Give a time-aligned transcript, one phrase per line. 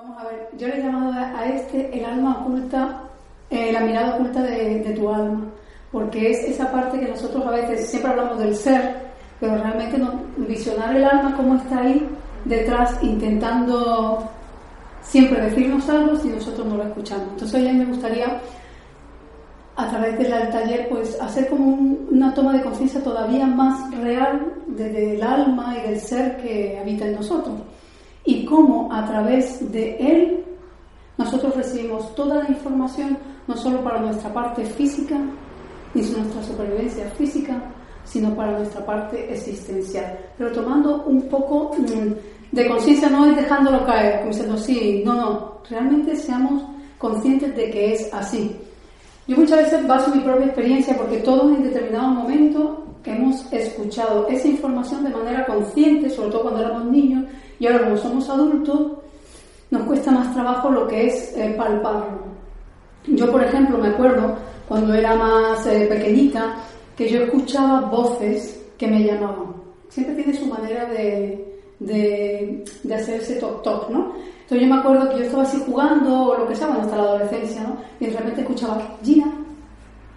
[0.00, 3.02] Vamos a ver, yo le he llamado a este el alma oculta,
[3.50, 5.46] eh, la mirada oculta de, tu alma,
[5.90, 8.94] porque es esa parte que nosotros a veces siempre hablamos del ser,
[9.40, 12.08] pero realmente no, visionar el alma como está ahí
[12.44, 14.22] detrás intentando
[15.02, 17.26] siempre decirnos algo si nosotros no lo escuchamos.
[17.30, 18.40] Entonces a mí me gustaría
[19.74, 24.46] a través del taller pues hacer como un, una toma de conciencia todavía más real
[24.68, 27.56] del alma y del ser que habita en nosotros
[28.28, 30.44] y cómo a través de él
[31.16, 35.16] nosotros recibimos toda la información, no solo para nuestra parte física,
[35.94, 37.58] ni nuestra supervivencia física,
[38.04, 40.18] sino para nuestra parte existencial.
[40.36, 45.14] Pero tomando un poco mm, de conciencia, no es dejándolo caer, como diciendo, sí, no,
[45.14, 46.64] no, realmente seamos
[46.98, 48.54] conscientes de que es así.
[49.26, 54.48] Yo muchas veces baso mi propia experiencia porque todos en determinado momento hemos escuchado esa
[54.48, 57.24] información de manera consciente, sobre todo cuando éramos niños,
[57.58, 58.92] y ahora como somos adultos,
[59.70, 62.28] nos cuesta más trabajo lo que es eh, palparlo.
[63.06, 64.36] Yo, por ejemplo, me acuerdo
[64.68, 66.56] cuando era más eh, pequeñita
[66.96, 69.54] que yo escuchaba voces que me llamaban.
[69.88, 74.12] Siempre tiene su manera de, de, de hacer ese toc-toc, ¿no?
[74.42, 76.96] Entonces yo me acuerdo que yo estaba así jugando o lo que sea, bueno, hasta
[76.96, 77.76] la adolescencia, ¿no?
[78.00, 79.26] Y de repente escuchaba, Gina,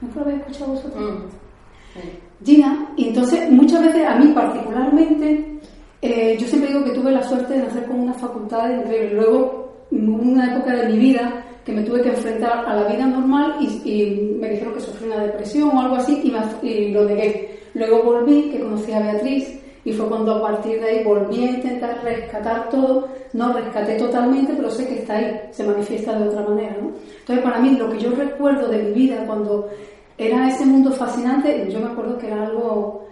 [0.01, 1.03] ¿no lo habéis escuchado vosotros?
[1.03, 2.45] Mm.
[2.45, 5.59] Gina, y entonces muchas veces a mí particularmente
[6.01, 9.13] eh, yo siempre digo que tuve la suerte de nacer con una facultad increíble.
[9.13, 13.55] Luego, una época de mi vida que me tuve que enfrentar a la vida normal
[13.59, 16.21] y, me dijeron que sufrí una depresión o algo así
[16.63, 17.59] y, lo negué.
[17.75, 21.51] Luego volví, que conocí a Beatriz y fue cuando a partir de ahí volví a
[21.51, 23.07] intentar rescatar todo.
[23.33, 26.75] No rescaté totalmente, pero sé que está ahí, se manifiesta de otra manera.
[26.81, 26.91] ¿no?
[27.19, 29.69] Entonces, para mí, lo que yo recuerdo de mi vida cuando
[30.17, 33.05] era ese mundo fascinante, yo me acuerdo que era algo.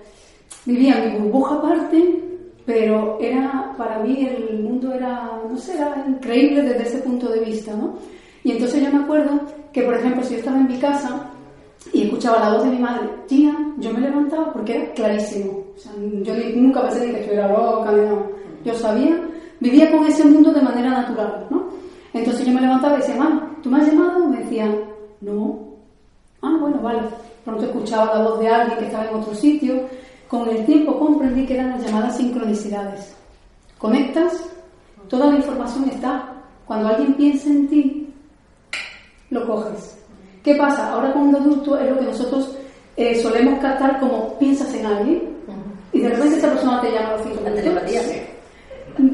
[0.66, 2.29] Vivía mi burbuja aparte,
[2.70, 7.40] pero era, para mí el mundo era, no sé, era increíble desde ese punto de
[7.40, 7.96] vista, ¿no?
[8.44, 9.42] Y entonces yo me acuerdo
[9.74, 11.32] que, por ejemplo, si yo estaba en mi casa
[11.92, 15.64] y escuchaba la voz de mi madre, tía, yo me levantaba porque era clarísimo.
[15.76, 15.92] O sea,
[16.22, 18.28] yo nunca pensé ni que estuviera loca, no.
[18.64, 19.20] Yo sabía,
[19.60, 21.70] vivía con ese mundo de manera natural, ¿no?
[22.14, 24.28] Entonces yo me levantaba y decía, mamá, ¿tú me has llamado?
[24.28, 24.72] Me decía,
[25.22, 25.58] no.
[26.44, 27.00] Ah, bueno, vale.
[27.44, 29.90] Pronto escuchaba la voz de alguien que estaba en otro sitio
[30.30, 33.14] con el tiempo comprendí que eran las llamadas sincronicidades.
[33.80, 34.44] Conectas,
[35.10, 36.36] toda la información está.
[36.68, 38.14] Cuando alguien piensa en ti,
[39.32, 39.98] lo coges.
[40.44, 40.94] ¿Qué pasa?
[40.94, 42.56] Ahora como un adulto es lo que nosotros
[42.96, 45.30] eh, solemos captar como piensas en alguien
[45.92, 47.64] y de repente esa persona te llama a los cinco minutos.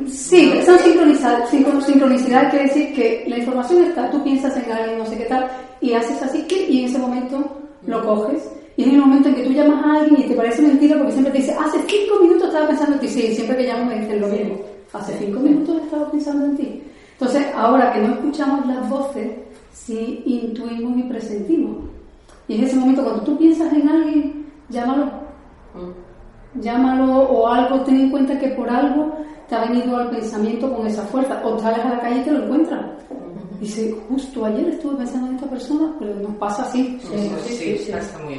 [0.08, 1.50] Sí, son sincronicidades.
[1.50, 5.50] Sincronicidad quiere decir que la información está, tú piensas en alguien, no sé qué tal,
[5.80, 7.42] y haces así y en ese momento
[7.86, 10.62] lo coges y en el momento en que tú llamas a alguien y te parece
[10.62, 13.08] mentira porque siempre te dice, hace cinco minutos estaba pensando en ti.
[13.08, 14.60] Sí, siempre que llamo me dicen lo mismo.
[14.92, 16.84] Hace cinco minutos estaba pensando en ti.
[17.14, 19.30] Entonces, ahora que no escuchamos las voces,
[19.72, 21.78] sí intuimos y presentimos.
[22.50, 25.06] Y en ese momento, cuando tú piensas en alguien, llámalo.
[25.06, 26.60] Mm.
[26.62, 29.14] Llámalo o algo, ten en cuenta que por algo
[29.48, 31.42] te ha venido al pensamiento con esa fuerza.
[31.46, 32.82] O sales a la calle y te lo encuentras.
[33.60, 37.00] Dice, justo ayer estuve pensando en esta persona, pero nos pasa así.
[37.02, 38.38] Sí, sí, sí, está muy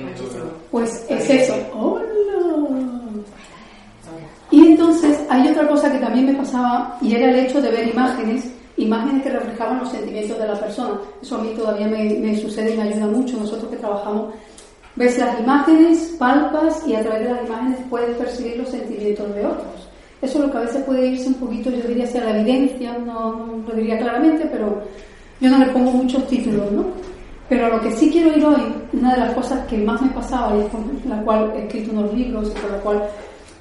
[0.71, 1.55] Pues es eso.
[1.75, 2.03] ¡Hola!
[4.51, 7.89] Y entonces hay otra cosa que también me pasaba y era el hecho de ver
[7.89, 11.01] imágenes, imágenes que reflejaban los sentimientos de la persona.
[11.21, 13.39] Eso a mí todavía me, me sucede y me ayuda mucho.
[13.39, 14.35] Nosotros que trabajamos,
[14.95, 19.47] ves las imágenes, palpas y a través de las imágenes puedes percibir los sentimientos de
[19.47, 19.89] otros.
[20.23, 22.97] Eso es lo que a veces puede irse un poquito, yo diría, hacia la evidencia,
[22.99, 24.83] no, lo diría claramente, pero
[25.41, 26.85] yo no le pongo muchos títulos, ¿no?
[27.49, 28.63] Pero lo que sí quiero ir hoy,
[28.93, 32.13] una de las cosas que más me pasaba y con la cual he escrito unos
[32.13, 33.03] libros y por la cual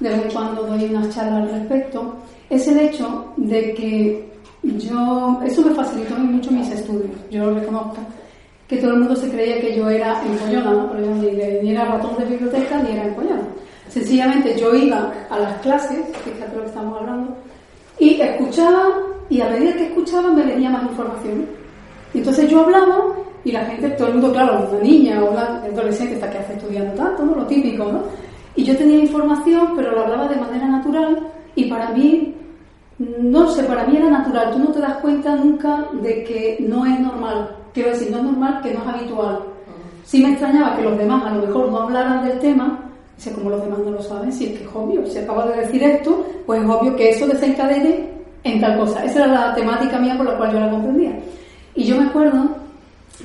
[0.00, 2.14] de vez en cuando doy unas charlas al respecto,
[2.50, 4.28] es el hecho de que
[4.62, 7.98] yo, eso me facilitó mucho mis estudios, yo lo reconozco,
[8.68, 10.98] que todo el mundo se creía que yo era empollona, ¿no?
[10.98, 13.42] Yo ni, era ratón de biblioteca ni era empollona.
[13.88, 17.36] Sencillamente yo iba a las clases, fíjate lo que estamos hablando,
[17.98, 18.88] y escuchaba,
[19.30, 21.46] y a medida que escuchaba me venía más información.
[22.14, 23.06] Y entonces yo hablaba,
[23.44, 26.54] y la gente, todo el mundo, claro, una niña o una adolescente está que hace
[26.54, 27.34] estudiando tanto, ¿no?
[27.34, 28.02] Lo típico, ¿no?
[28.54, 31.18] Y yo tenía información, pero lo hablaba de manera natural,
[31.54, 32.34] y para mí
[32.98, 34.52] no sé, para mí era natural.
[34.52, 37.54] Tú no te das cuenta nunca de que no es normal.
[37.74, 39.40] Quiero decir, no es normal, que no es habitual.
[40.04, 42.80] Sí me extrañaba que los demás a lo mejor no hablaran del tema.
[43.16, 45.62] Dice, como los demás no lo saben, si es que es obvio, si acaba de
[45.62, 48.10] decir esto, pues es obvio que eso desencadene
[48.44, 49.04] en tal cosa.
[49.04, 51.18] Esa era la temática mía por la cual yo la comprendía.
[51.76, 52.48] Y yo me acuerdo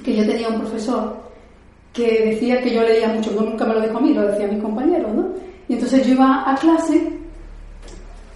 [0.04, 1.16] que yo tenía un profesor
[1.94, 4.46] que decía que yo leía mucho, no nunca me lo dijo a mí, lo decía
[4.46, 5.30] a mis compañeros, ¿no?
[5.68, 7.12] Y entonces yo iba a clase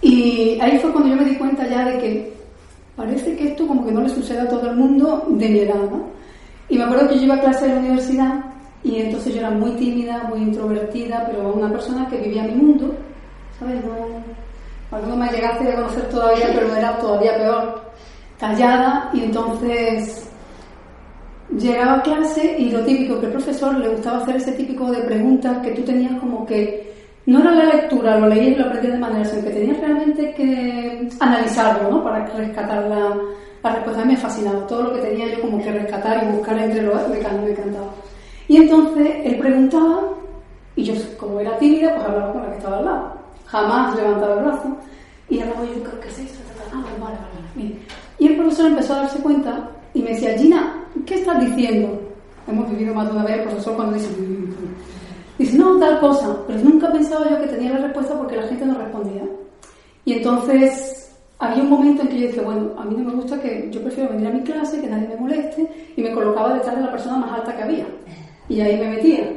[0.02, 2.32] y ahí fue cuando yo me di cuenta ya de que
[2.96, 5.90] parece que esto como que no le sucede a todo el mundo de mi edad,
[5.90, 6.06] ¿no?
[6.68, 8.44] Y me acuerdo que yo iba a clase de la universidad
[8.82, 12.94] y entonces yo era muy tímida, muy introvertida, pero una persona que vivía mi mundo,
[13.58, 13.82] ¿sabes?
[13.84, 17.82] No, no me llegaste a conocer todavía, pero era todavía peor,
[18.38, 20.28] callada y entonces
[21.58, 25.02] llegaba a clase y lo típico que el profesor le gustaba hacer ese típico de
[25.02, 26.86] preguntas que tú tenías como que
[27.26, 30.32] no era la lectura, lo leí y lo aprendí de manera, sino que tenías realmente
[30.34, 32.04] que analizarlo, ¿no?
[32.04, 33.16] Para rescatar la,
[33.64, 34.04] la respuesta.
[34.04, 37.16] Me fascinaba todo lo que tenía yo como que rescatar y buscar entre los me,
[37.16, 37.88] me encantaba.
[38.46, 40.02] Y entonces él preguntaba
[40.76, 43.12] y yo como era tímida pues hablaba con la que estaba al lado.
[43.46, 44.76] Jamás levantaba el brazo
[45.28, 46.38] y hablaba yo, ¿qué es esto?
[46.72, 47.16] Ah, vale, vale,
[47.56, 48.05] vale.
[48.18, 52.00] Y el profesor empezó a darse cuenta y me decía, Gina, ¿qué estás diciendo?
[52.46, 54.08] Hemos vivido más de una vez el profesor cuando dice,
[55.38, 58.66] dice, no, tal cosa, pero nunca pensaba yo que tenía la respuesta porque la gente
[58.66, 59.22] no respondía.
[60.04, 60.96] Y entonces
[61.38, 63.82] había un momento en que yo dije, bueno, a mí no me gusta que yo
[63.82, 66.90] prefiero venir a mi clase, que nadie me moleste, y me colocaba detrás de la
[66.90, 67.86] persona más alta que había.
[68.48, 69.32] Y ahí me metía.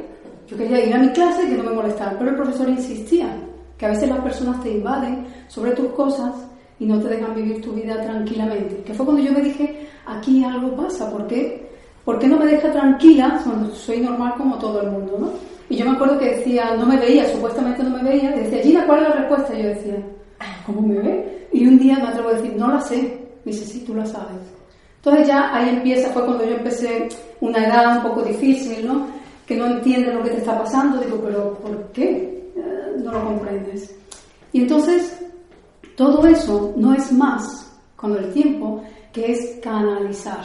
[0.46, 3.28] Yo quería ir a mi clase y que no me molestaran, pero el profesor insistía,
[3.76, 6.32] que a veces las personas te invaden sobre tus cosas
[6.80, 8.82] y no te dejan vivir tu vida tranquilamente.
[8.82, 11.68] Que fue cuando yo me dije, aquí algo pasa, ¿por qué?
[12.04, 15.30] ¿Por qué no me deja tranquila cuando soy normal como todo el mundo, no?
[15.68, 18.86] Y yo me acuerdo que decía, no me veía, supuestamente no me veía, decía, Gina,
[18.86, 19.54] ¿cuál es la respuesta?
[19.56, 19.94] Y yo decía,
[20.66, 21.46] ¿cómo me ve?
[21.52, 22.96] Y un día me atrevo a decir, no la sé.
[23.44, 24.40] Me dice, sí, tú la sabes.
[24.96, 27.08] Entonces ya ahí empieza, fue cuando yo empecé
[27.40, 29.06] una edad un poco difícil, ¿no?
[29.46, 30.98] Que no entiendes lo que te está pasando.
[30.98, 32.52] Digo, pero ¿por qué?
[32.56, 33.94] Eh, no lo comprendes.
[34.52, 35.19] Y entonces
[36.00, 38.82] todo eso no es más con el tiempo
[39.12, 40.40] que es canalizar.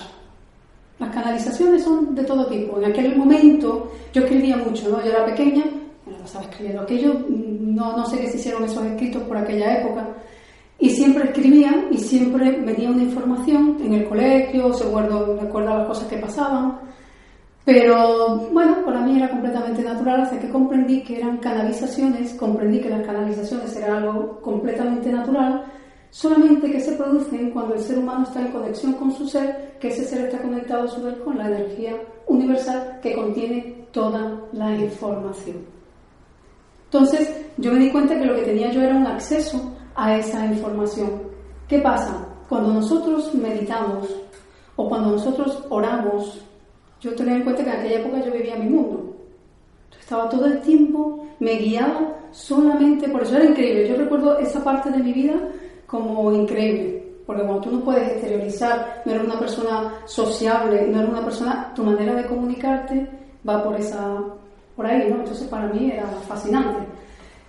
[1.00, 2.78] Las canalizaciones son de todo tipo.
[2.78, 5.02] En aquel momento yo escribía mucho, ¿no?
[5.02, 5.64] Yo era pequeña,
[6.06, 6.82] me lo pasaba escribiendo.
[6.82, 10.06] Aquello, no, no sé qué se hicieron esos escritos por aquella época.
[10.78, 15.88] Y siempre escribía y siempre venía una información en el colegio, se guardo, recuerda las
[15.88, 16.80] cosas que pasaban.
[17.66, 22.90] Pero bueno, para mí era completamente natural hasta que comprendí que eran canalizaciones, comprendí que
[22.90, 25.66] las canalizaciones eran algo completamente natural,
[26.12, 29.88] solamente que se producen cuando el ser humano está en conexión con su ser, que
[29.88, 34.76] ese ser está conectado a su vez con la energía universal que contiene toda la
[34.76, 35.58] información.
[36.86, 40.46] Entonces, yo me di cuenta que lo que tenía yo era un acceso a esa
[40.46, 41.24] información.
[41.68, 42.28] ¿Qué pasa?
[42.48, 44.08] Cuando nosotros meditamos
[44.76, 46.46] o cuando nosotros oramos,
[47.06, 49.16] yo tenía en cuenta que en aquella época yo vivía mi mundo.
[50.00, 53.88] estaba todo el tiempo, me guiaba solamente, por eso era increíble.
[53.88, 55.36] Yo recuerdo esa parte de mi vida
[55.86, 61.12] como increíble, porque cuando tú no puedes exteriorizar, no eres una persona sociable, no eres
[61.12, 63.08] una persona, tu manera de comunicarte
[63.48, 64.20] va por esa,
[64.76, 65.18] por ahí, ¿no?
[65.18, 66.88] Entonces para mí era fascinante.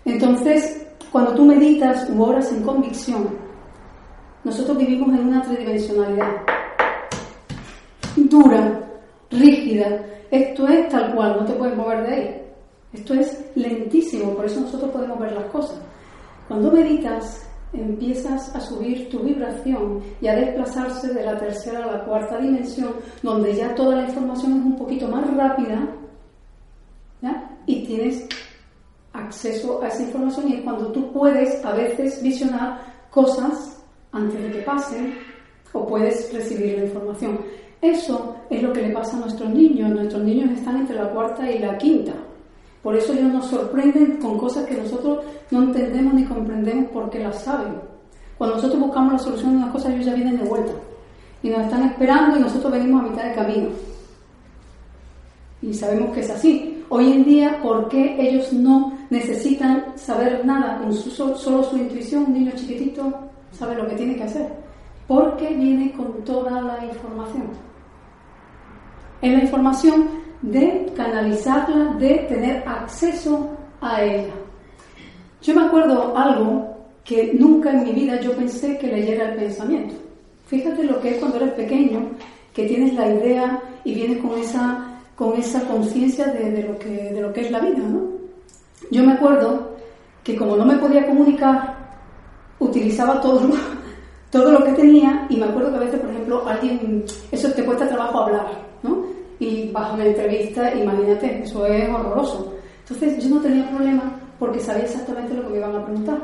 [0.04, 3.26] Entonces, cuando tú meditas u oras en convicción,
[4.44, 6.42] nosotros vivimos en una tridimensionalidad
[8.16, 8.85] dura,
[9.36, 10.04] rígida.
[10.30, 12.42] Esto es tal cual, no te puedes mover de ahí.
[12.92, 15.78] Esto es lentísimo, por eso nosotros podemos ver las cosas.
[16.48, 22.04] Cuando meditas, empiezas a subir tu vibración y a desplazarse de la tercera a la
[22.04, 25.88] cuarta dimensión, donde ya toda la información es un poquito más rápida
[27.66, 28.26] y tienes
[29.12, 34.52] acceso a esa información y es cuando tú puedes a veces visionar cosas antes de
[34.52, 35.18] que pasen
[35.72, 37.40] o puedes recibir la información.
[37.80, 39.90] Eso es lo que le pasa a nuestros niños.
[39.90, 42.12] Nuestros niños están entre la cuarta y la quinta.
[42.82, 47.42] Por eso ellos nos sorprenden con cosas que nosotros no entendemos ni comprendemos porque las
[47.42, 47.74] saben.
[48.38, 50.72] Cuando nosotros buscamos la solución de unas cosas, ellos ya vienen de vuelta.
[51.42, 53.68] Y nos están esperando y nosotros venimos a mitad de camino.
[55.62, 56.84] Y sabemos que es así.
[56.88, 62.26] Hoy en día, ¿por qué ellos no necesitan saber nada con solo su intuición?
[62.26, 63.12] Un niño chiquitito
[63.50, 64.65] sabe lo que tiene que hacer.
[65.06, 67.66] Porque viene con toda la información
[69.22, 70.08] en la información,
[70.42, 74.34] de canalizarla, de tener acceso a ella.
[75.42, 79.94] Yo me acuerdo algo que nunca en mi vida yo pensé que leyera el pensamiento.
[80.46, 82.10] Fíjate lo que es cuando eres pequeño,
[82.52, 87.22] que tienes la idea y vienes con esa con esa conciencia de, lo que, de
[87.22, 88.02] lo que es la vida, ¿no?
[88.90, 89.70] Yo me acuerdo
[90.22, 91.74] que como no me podía comunicar,
[92.58, 93.48] utilizaba todo,
[94.30, 97.64] todo lo que tenía y me acuerdo que a veces, por ejemplo, alguien, eso te
[97.64, 98.46] cuesta trabajo hablar,
[98.82, 99.04] ¿no?
[99.38, 102.54] Y bajo una entrevista, imagínate, eso es horroroso.
[102.80, 106.18] Entonces yo no tenía problema porque sabía exactamente lo que me iban a preguntar.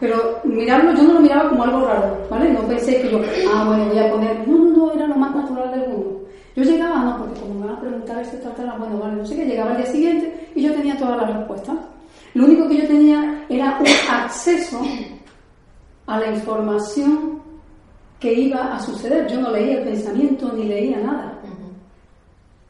[0.00, 2.50] Pero mirarlo, yo no lo miraba como algo raro, ¿vale?
[2.52, 3.20] No pensé que yo,
[3.52, 6.20] ah, bueno, voy a poner, no, no, no, era lo más natural del mundo.
[6.56, 9.36] Yo llegaba, no, porque como me van a preguntar esto, tal, bueno, vale, no sé
[9.36, 11.76] qué, llegaba al día siguiente y yo tenía todas las respuestas.
[12.32, 14.80] Lo único que yo tenía era un acceso
[16.10, 17.40] a la información
[18.18, 19.28] que iba a suceder.
[19.28, 21.38] Yo no leía el pensamiento ni leía nada.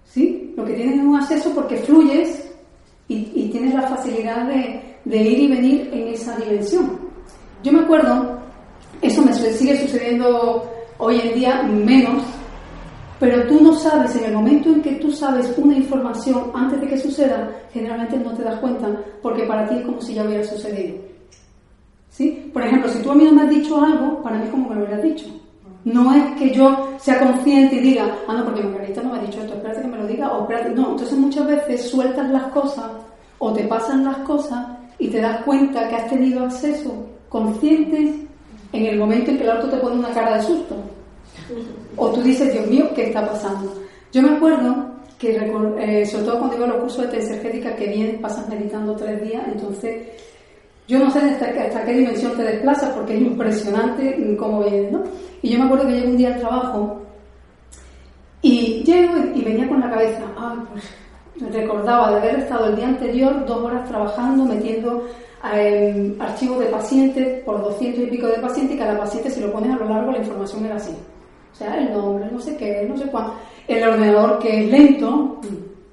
[0.04, 0.52] ¿Sí?
[0.56, 2.52] Lo que tienes es un acceso porque fluyes
[3.09, 6.99] y, tienes la facilidad de, de, ir y venir en esa dimensión.
[7.62, 8.38] Yo me acuerdo,
[9.00, 12.23] eso me sigue sucediendo hoy en día menos,
[13.18, 16.88] pero tú no sabes, en el momento en que tú sabes una información antes de
[16.88, 18.87] que suceda, generalmente no te das cuenta,
[19.23, 21.09] porque para ti es como si ya hubiera sucedido.
[22.10, 22.50] ¿Sí?
[22.52, 24.68] Por ejemplo, si tú a mí no me has dicho algo, para mí es como
[24.68, 25.26] que lo hubieras dicho.
[25.84, 29.22] No es que yo sea consciente y diga, ah, no, porque Margarita no me ha
[29.22, 30.70] dicho esto, espérate que me lo diga, o espérate.
[30.70, 32.90] No, entonces muchas veces sueltas las cosas
[33.38, 34.66] o te pasan las cosas
[34.98, 38.26] y te das cuenta que has tenido acceso consciente
[38.72, 40.76] en el momento en que el auto te pone una cara de susto.
[41.96, 43.72] O tú dices, Dios mío, ¿qué está pasando?
[44.12, 45.36] Yo me acuerdo que,
[45.78, 49.22] eh, sobre todo cuando iba a los cursos de tensergética, que bien pasas meditando tres
[49.22, 50.08] días, entonces
[50.90, 55.04] yo no sé hasta, qué dimensión te desplazas porque es impresionante cómo vienes, ¿no?
[55.40, 57.02] Y yo me acuerdo que llegué un día al trabajo
[58.42, 62.88] y llego y venía con la cabeza, ay, pues recordaba de haber estado el día
[62.88, 65.06] anterior dos horas trabajando, metiendo
[65.54, 69.52] eh, archivos de pacientes por 200 y pico de pacientes y cada paciente si lo
[69.52, 70.90] pones a lo largo la información era así.
[71.52, 73.35] O sea, el nombre, no sé qué, no sé cuánto.
[73.68, 75.40] El ordenador que es lento,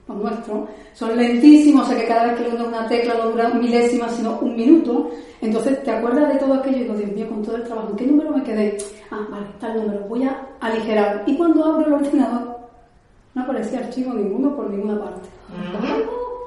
[0.08, 3.30] como nuestro, son lentísimos, o sea que cada vez que le das una tecla no
[3.30, 5.12] dura milésimas, sino un minuto.
[5.42, 7.98] Entonces te acuerdas de todo aquello y digo, Dios mío, con todo el trabajo, ¿en
[7.98, 8.78] qué número me quedé?
[9.12, 11.24] Ah, vale, tal número, voy a aligerar.
[11.28, 12.58] Y cuando abro el ordenador,
[13.36, 15.30] no aparecía archivo ninguno por ninguna parte.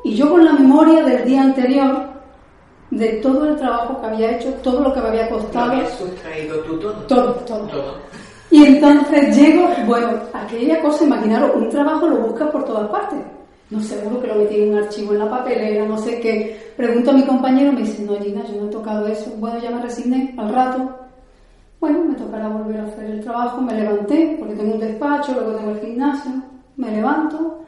[0.02, 2.08] Y yo con la memoria del día anterior,
[2.90, 5.74] de todo el trabajo que había hecho, todo lo que me había costado.
[5.74, 6.92] ¿Lo sustraído tú todo?
[7.06, 7.94] Todo, todo.
[8.50, 13.20] Y entonces llego, bueno, aquella cosa, imaginaros, un trabajo lo buscas por todas partes.
[13.70, 16.72] No seguro que lo metí en un archivo en la papelera, no sé qué.
[16.76, 19.32] Pregunto a mi compañero, me dice, no, Gina, yo no he tocado eso.
[19.38, 20.98] Bueno, ya me resigné al rato.
[21.78, 23.60] Bueno, me tocará volver a hacer el trabajo.
[23.60, 26.32] Me levanté, porque tengo un despacho, luego tengo el gimnasio.
[26.76, 27.62] Me levanto,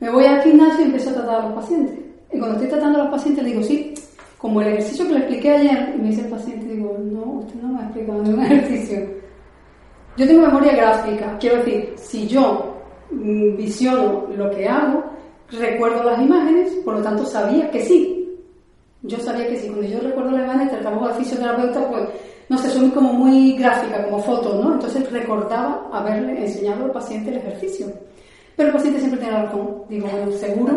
[0.00, 1.98] me voy al gimnasio y empiezo a tratar a los pacientes.
[2.32, 3.94] Y cuando estoy tratando a los pacientes, digo, sí,
[4.38, 7.60] como el ejercicio que le expliqué ayer, y me dice el paciente, digo, no, usted
[7.60, 9.06] no me ha explicado ningún ejercicio.
[10.16, 12.74] Yo tengo memoria gráfica, quiero decir, si yo
[13.12, 15.04] mm, visiono lo que hago,
[15.50, 18.38] recuerdo las imágenes, por lo tanto sabía que sí.
[19.02, 19.68] Yo sabía que sí.
[19.68, 22.08] Cuando yo recuerdo las imágenes trabajo de fisioterapeuta, pues,
[22.48, 24.74] no sé, son como muy gráfica, como fotos, ¿no?
[24.74, 27.86] Entonces recordaba haberle enseñado al paciente el ejercicio.
[28.56, 29.82] Pero el paciente siempre tiene razón.
[29.88, 30.72] Digo, seguro,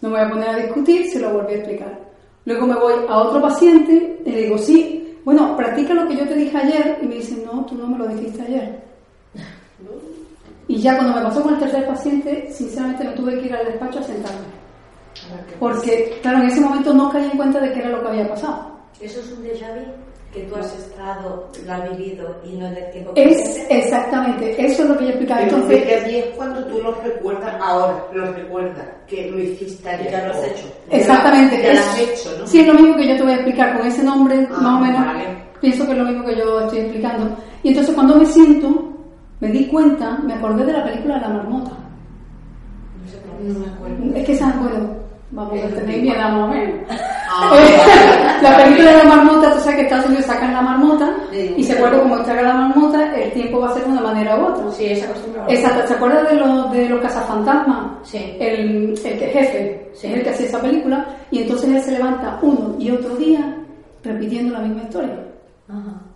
[0.00, 1.98] no me voy a poner a discutir, se lo volví a explicar.
[2.44, 6.26] Luego me voy a otro paciente y le digo, sí, bueno, practica lo que yo
[6.26, 6.98] te dije ayer.
[7.02, 8.80] Y me dice, no, tú no me lo dijiste ayer.
[10.70, 13.66] Y ya cuando me pasó con el tercer paciente, sinceramente me tuve que ir al
[13.66, 14.46] despacho a sentarme.
[15.58, 18.28] Porque, claro, en ese momento no caí en cuenta de qué era lo que había
[18.28, 18.70] pasado.
[19.00, 19.92] ¿Eso es un déjà vu?
[20.32, 24.84] que tú has estado, lo has vivido y no en el tiempo Es exactamente, eso
[24.84, 25.42] es lo que yo explicaba.
[25.42, 30.12] Entonces, es cuando tú lo recuerdas ahora, lo recuerdas, que lo hiciste ayer.
[30.12, 30.72] Ya lo has hecho.
[30.88, 31.60] Exactamente.
[31.60, 32.46] Ya lo has hecho, ¿no?
[32.46, 34.76] Sí, es lo mismo que yo te voy a explicar con ese nombre, ah, más
[34.76, 35.36] o menos.
[35.60, 37.36] Pienso que es lo mismo que yo estoy explicando.
[37.64, 38.89] Y entonces cuando me siento,
[39.40, 41.70] me di cuenta, me acordé de la película de la marmota.
[43.42, 44.14] No me acuerdo.
[44.14, 45.00] Es que esa acuerdo.
[45.32, 46.74] Vamos a tener miedo más o menos.
[48.42, 51.72] La película de la marmota, tú sabes que Estados Unidos sacan la marmota y se
[51.72, 54.70] acuerda como extrae la marmota, el tiempo va a ser de una manera u otra.
[54.72, 55.42] Sí, esa costumbre.
[55.48, 57.86] Exacto, ¿se acuerda de los, de los cazafantasmas?
[58.02, 58.36] Sí.
[58.40, 60.08] El, el que jefe, sí.
[60.08, 63.56] el que hacía esa película, y entonces él se levanta uno y otro día
[64.02, 65.16] repitiendo la misma historia.
[65.68, 66.09] Ajá.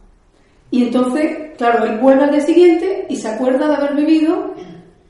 [0.71, 4.55] Y entonces, claro, él vuelve al día siguiente y se acuerda de haber vivido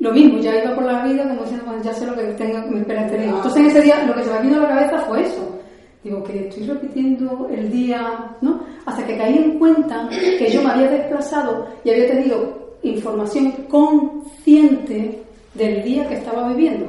[0.04, 2.58] lo mismo, ya iba por la vida como diciendo, bueno, ya sé lo que tengo,
[2.68, 3.30] me espera este día.
[3.30, 5.60] Entonces en ese día lo que se me vino a la cabeza fue eso.
[6.02, 8.60] Digo, que estoy repitiendo el día, ¿no?
[8.84, 15.22] Hasta que caí en cuenta que yo me había desplazado y había tenido información consciente
[15.54, 16.86] del día que estaba viviendo.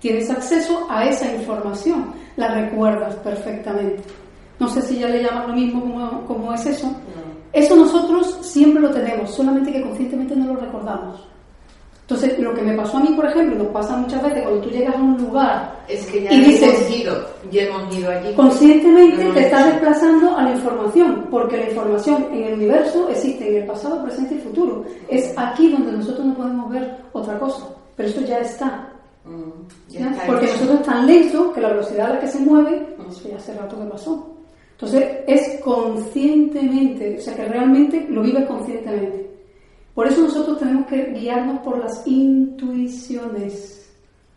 [0.00, 4.02] Tienes acceso a esa información, la recuerdas perfectamente.
[4.60, 6.94] No sé si ya le llaman lo mismo como, como es eso.
[7.52, 11.26] Eso nosotros siempre lo tenemos, solamente que conscientemente no lo recordamos.
[12.02, 14.70] Entonces, lo que me pasó a mí, por ejemplo, nos pasa muchas veces cuando tú
[14.70, 18.32] llegas a un lugar Es que ya y dices, hemos ido, ya hemos ido allí.
[18.34, 19.70] conscientemente te estás hecho.
[19.72, 24.36] desplazando a la información, porque la información en el universo existe en el pasado, presente
[24.36, 24.84] y futuro.
[25.08, 28.88] Es aquí donde nosotros no podemos ver otra cosa, pero eso ya está.
[29.26, 30.10] Mm, ya ¿ya?
[30.12, 30.54] está Porque hecho.
[30.54, 33.52] nosotros es tan lento que la velocidad a la que se mueve, eso ya hace
[33.52, 34.34] rato que pasó.
[34.80, 39.28] Entonces, es conscientemente, o sea, que realmente lo vives conscientemente.
[39.92, 43.90] Por eso nosotros tenemos que guiarnos por las intuiciones,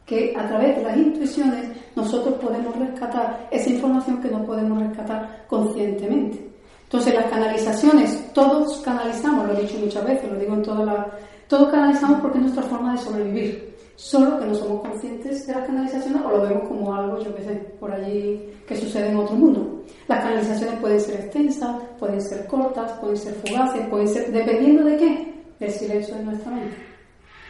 [0.04, 5.46] que a través de las intuiciones nosotros podemos rescatar esa información que no podemos rescatar
[5.48, 6.44] conscientemente.
[6.86, 11.08] Entonces, las canalizaciones, todos canalizamos, lo he dicho muchas veces, lo digo en toda la...
[11.48, 13.71] Todos canalizamos porque es nuestra forma de sobrevivir.
[13.96, 17.44] Solo que no somos conscientes de las canalizaciones o lo vemos como algo, yo qué
[17.44, 19.84] sé, por allí que sucede en otro mundo.
[20.08, 24.98] Las canalizaciones pueden ser extensas, pueden ser cortas, pueden ser fugaces, pueden ser, dependiendo de
[24.98, 26.76] qué, del silencio de nuestra mente.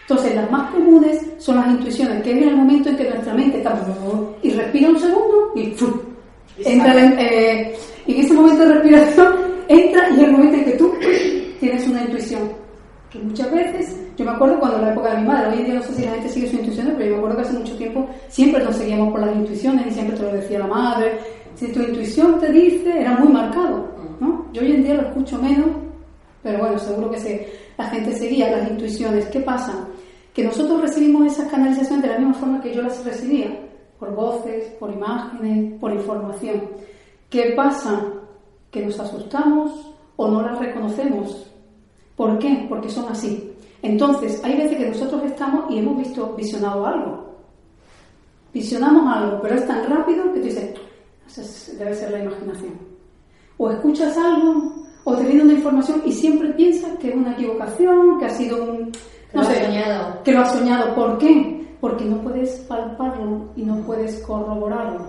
[0.01, 3.57] Entonces, las más comunes son las intuiciones, que en el momento en que nuestra mente
[3.59, 3.79] está
[4.41, 5.93] y respira un segundo y ¡fum!
[6.57, 7.75] entra en, eh,
[8.07, 9.35] en ese momento de respiración
[9.69, 10.93] entra y es el momento en que tú
[11.59, 12.60] tienes una intuición
[13.11, 15.65] que muchas veces, yo me acuerdo cuando en la época de mi madre, hoy en
[15.65, 17.59] día no sé si la gente sigue sus intuiciones, pero yo me acuerdo que hace
[17.59, 21.19] mucho tiempo siempre nos seguíamos por las intuiciones y siempre te lo decía la madre.
[21.55, 23.89] Si tu intuición te dice, era muy marcado,
[24.21, 24.45] ¿no?
[24.53, 25.67] Yo hoy en día lo escucho menos,
[26.41, 29.25] pero bueno, seguro que se, la gente seguía las intuiciones.
[29.25, 29.87] ¿Qué pasa?
[30.33, 33.59] Que nosotros recibimos esas canalizaciones de la misma forma que yo las recibía,
[33.99, 36.61] por voces, por imágenes, por información.
[37.29, 38.05] ¿Qué pasa?
[38.71, 41.50] Que nos asustamos o no las reconocemos.
[42.21, 42.67] ¿Por qué?
[42.69, 43.51] Porque son así.
[43.81, 47.25] Entonces, hay veces que nosotros estamos y hemos visto, visionado algo.
[48.53, 50.69] Visionamos algo, pero es tan rápido que tú dices,
[51.27, 52.73] "Eso es- debe ser la imaginación.
[53.57, 54.71] O escuchas algo,
[55.03, 58.65] o te viene una información y siempre piensas que es una equivocación, que ha sido
[58.65, 58.91] un...
[59.33, 60.23] Lo has soñado.
[60.23, 60.93] Que lo has soñado.
[60.93, 61.75] ¿Por qué?
[61.81, 65.05] Porque no puedes palparlo y no puedes corroborarlo.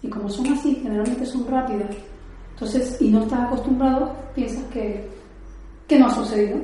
[0.00, 1.90] Y como son así, generalmente son rápidas,
[2.54, 5.20] entonces, y no estás acostumbrado, piensas que,
[5.92, 6.56] que no ha sucedido.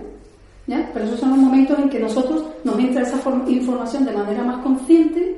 [0.67, 0.91] ¿ya?
[0.93, 4.43] Pero esos son los momentos en que nosotros nos entra esa form- información de manera
[4.45, 5.37] más consciente,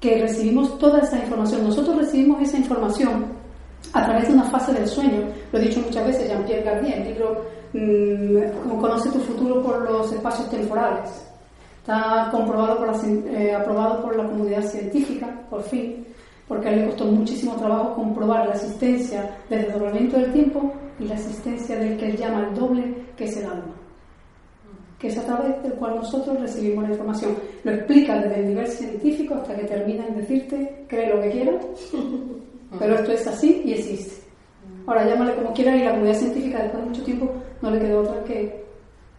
[0.00, 1.64] que recibimos toda esa información.
[1.64, 3.24] Nosotros recibimos esa información
[3.92, 5.22] a través de una fase del sueño.
[5.52, 9.90] Lo he dicho muchas veces, Jean-Pierre Garnier, el libro mm, Como Conoce tu futuro por
[9.90, 11.10] los espacios temporales.
[11.78, 12.98] Está comprobado por la,
[13.32, 16.04] eh, aprobado por la comunidad científica, por fin,
[16.48, 21.04] porque a él le costó muchísimo trabajo comprobar la existencia del desdoblamiento del tiempo y
[21.04, 23.74] la existencia del que él llama el doble, que es el alma
[24.98, 27.34] que es a través del cual nosotros recibimos la información.
[27.62, 31.62] Lo explica desde el nivel científico hasta que termina en decirte, cree lo que quieras,
[32.78, 34.22] pero esto es así y existe.
[34.86, 37.30] Ahora llámale como quieras y la comunidad científica después de mucho tiempo
[37.60, 38.64] no le quedó otra que,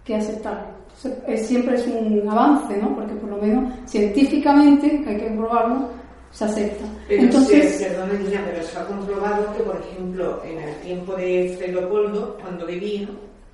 [0.04, 0.66] que aceptarlo.
[0.88, 2.96] Entonces, es- siempre es un avance, ¿no?
[2.96, 5.90] Porque por lo menos científicamente, hay que comprobarlo,
[6.36, 6.86] se acepta.
[7.08, 7.86] Pero Entonces, sí,
[8.24, 13.08] Nina, pero se ha comprobado que, por ejemplo, en el tiempo de Leopoldo, cuando vivía,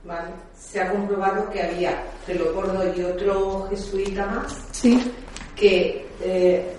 [0.04, 0.32] ¿vale?
[0.58, 5.00] se ha comprobado que había Leopoldo y otro jesuita más sí,
[5.56, 6.74] que eh,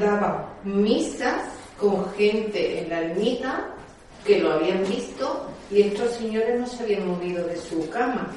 [0.00, 1.42] daban misas
[1.78, 3.70] con gente en la ermita
[4.24, 8.30] que lo habían visto y estos señores no se habían movido de su cama.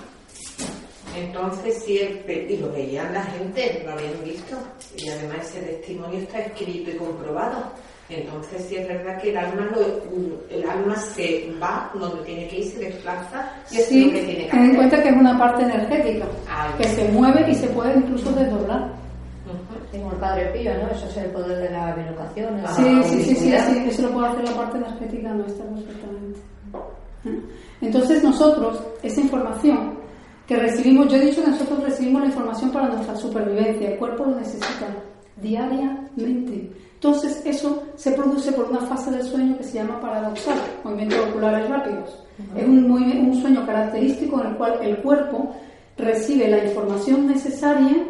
[1.15, 4.55] Entonces siempre, y lo veían la gente, lo habían visto,
[4.97, 7.63] y además ese testimonio está escrito y comprobado.
[8.09, 12.59] Entonces sí es verdad que el alma, lo- el alma se va donde tiene que
[12.59, 15.15] ir, se desplaza y es sí, lo que tiene que ten en cuenta que es
[15.15, 16.71] una parte energética, Ay.
[16.77, 18.91] que se mueve y se puede incluso desdoblar.
[19.91, 20.89] Como el Padre Pío, ¿no?
[20.89, 22.61] Eso es el poder de la bilocación.
[22.63, 26.39] la Sí, sí, sí, sí, eso lo puede hacer la parte energética nuestra perfectamente.
[27.81, 29.97] Entonces nosotros, esa información
[30.47, 34.25] que recibimos, yo he dicho que nosotros recibimos la información para nuestra supervivencia, el cuerpo
[34.25, 34.87] lo necesita
[35.37, 36.71] diariamente.
[36.95, 41.69] Entonces eso se produce por una fase del sueño que se llama paradoxal, movimientos oculares
[41.69, 42.23] rápidos.
[42.55, 45.53] Es un, un sueño característico en el cual el cuerpo
[45.97, 48.05] recibe la información necesaria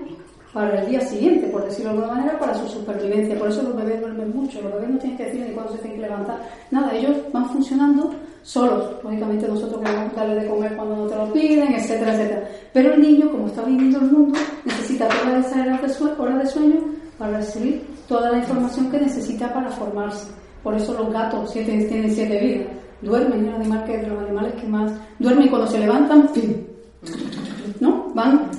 [0.53, 3.37] para el día siguiente, por decirlo de alguna manera, para su supervivencia.
[3.37, 4.61] Por eso los bebés duermen mucho.
[4.61, 6.37] Los bebés no tienen que decir ni cuándo se tienen que levantar.
[6.69, 8.91] Nada, ellos van funcionando solos.
[9.03, 12.49] Lógicamente nosotros queremos darle de comer cuando no te lo piden, etcétera, etcétera.
[12.73, 16.79] Pero el niño, como está viviendo el mundo, necesita todas esas horas de, sueño
[17.17, 20.27] para recibir toda la información que necesita para formarse.
[20.61, 22.67] Por eso los gatos siete, tienen siete vidas.
[23.01, 26.29] Duermen, es animal que los animales que más duermen cuando se levantan.
[27.79, 28.11] ¿no?
[28.13, 28.49] Van,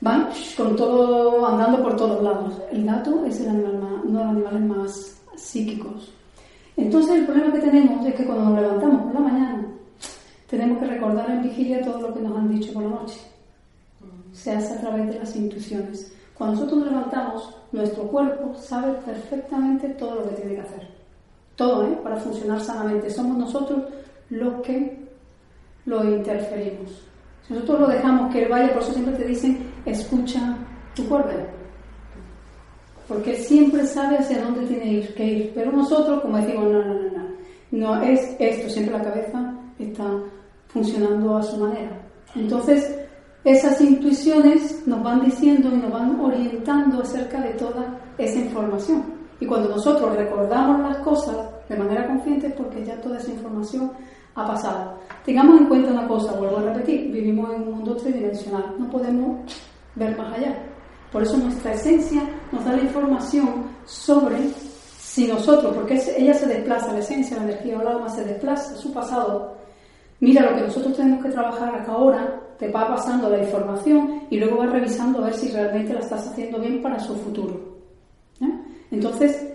[0.00, 2.54] van con todo, andando por todos lados.
[2.70, 6.12] El gato es el animal más, uno de los animales más psíquicos.
[6.76, 9.66] Entonces el problema que tenemos es que cuando nos levantamos por la mañana,
[10.48, 13.20] tenemos que recordar en vigilia todo lo que nos han dicho por la noche.
[14.32, 16.12] se hace a través de las intuiciones.
[16.34, 20.88] Cuando nosotros nos levantamos, nuestro cuerpo sabe perfectamente todo lo que tiene que hacer.
[21.54, 21.98] Todo, ¿eh?
[22.02, 23.08] Para funcionar sanamente.
[23.10, 23.84] Somos nosotros
[24.30, 24.98] los que
[25.86, 27.06] lo interferimos.
[27.46, 30.56] Si nosotros lo dejamos que él vaya, por eso siempre te dicen, escucha
[30.96, 31.30] tu cuerpo.
[33.08, 35.52] Porque siempre sabe hacia dónde tiene que ir.
[35.54, 37.24] Pero nosotros, como decimos, no, no, no, no.
[37.70, 40.04] No es esto, siempre la cabeza está
[40.68, 41.90] funcionando a su manera.
[42.34, 42.98] Entonces,
[43.44, 49.04] esas intuiciones nos van diciendo y nos van orientando acerca de toda esa información.
[49.40, 51.36] Y cuando nosotros recordamos las cosas
[51.68, 53.92] de manera consciente es porque ya toda esa información
[54.34, 54.98] ha pasado.
[55.24, 59.40] Tengamos en cuenta una cosa, vuelvo a repetir, vivimos en un mundo tridimensional, no podemos
[59.94, 60.56] ver más allá.
[61.14, 64.36] Por eso nuestra esencia nos da la información sobre
[64.98, 68.74] si nosotros, porque ella se desplaza, la esencia, la energía o el alma se desplaza,
[68.74, 69.54] su pasado,
[70.18, 74.38] mira lo que nosotros tenemos que trabajar acá ahora, te va pasando la información y
[74.38, 77.60] luego vas revisando a ver si realmente la estás haciendo bien para su futuro.
[78.90, 79.52] Entonces,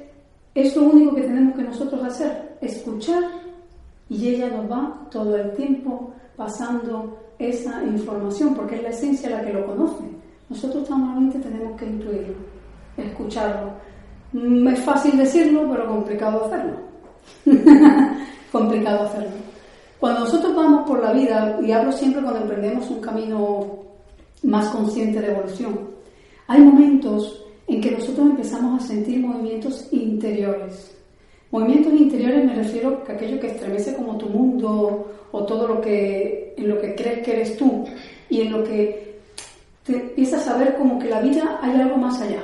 [0.55, 3.21] es lo único que tenemos que nosotros hacer, escuchar
[4.07, 9.41] y ella nos va todo el tiempo pasando esa información, porque es la esencia la
[9.41, 10.18] que lo conoce.
[10.49, 12.35] Nosotros normalmente tenemos que intuirlo,
[12.97, 13.71] escucharlo.
[14.33, 16.77] Mm, es fácil decirlo, pero complicado hacerlo.
[18.51, 19.29] complicado hacerlo.
[19.99, 23.79] Cuando nosotros vamos por la vida, y hablo siempre cuando emprendemos un camino
[24.43, 25.89] más consciente de evolución,
[26.47, 30.95] hay momentos en que nosotros empezamos a sentir movimientos interiores.
[31.51, 36.53] Movimientos interiores me refiero a aquello que estremece como tu mundo o todo lo que
[36.57, 37.85] en lo que crees que eres tú
[38.29, 39.08] y en lo que
[39.89, 42.43] te empiezas a ver como que la vida hay algo más allá.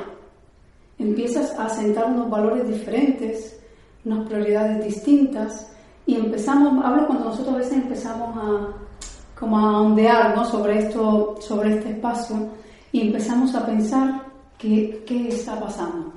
[0.97, 3.59] Empiezas a sentar unos valores diferentes,
[4.03, 5.71] unas prioridades distintas
[6.07, 10.45] y empezamos, hablo cuando nosotros a veces empezamos a, como a ondear ¿no?
[10.45, 12.49] sobre, esto, sobre este espacio
[12.91, 14.23] y empezamos a pensar
[14.57, 16.13] qué, qué está pasando.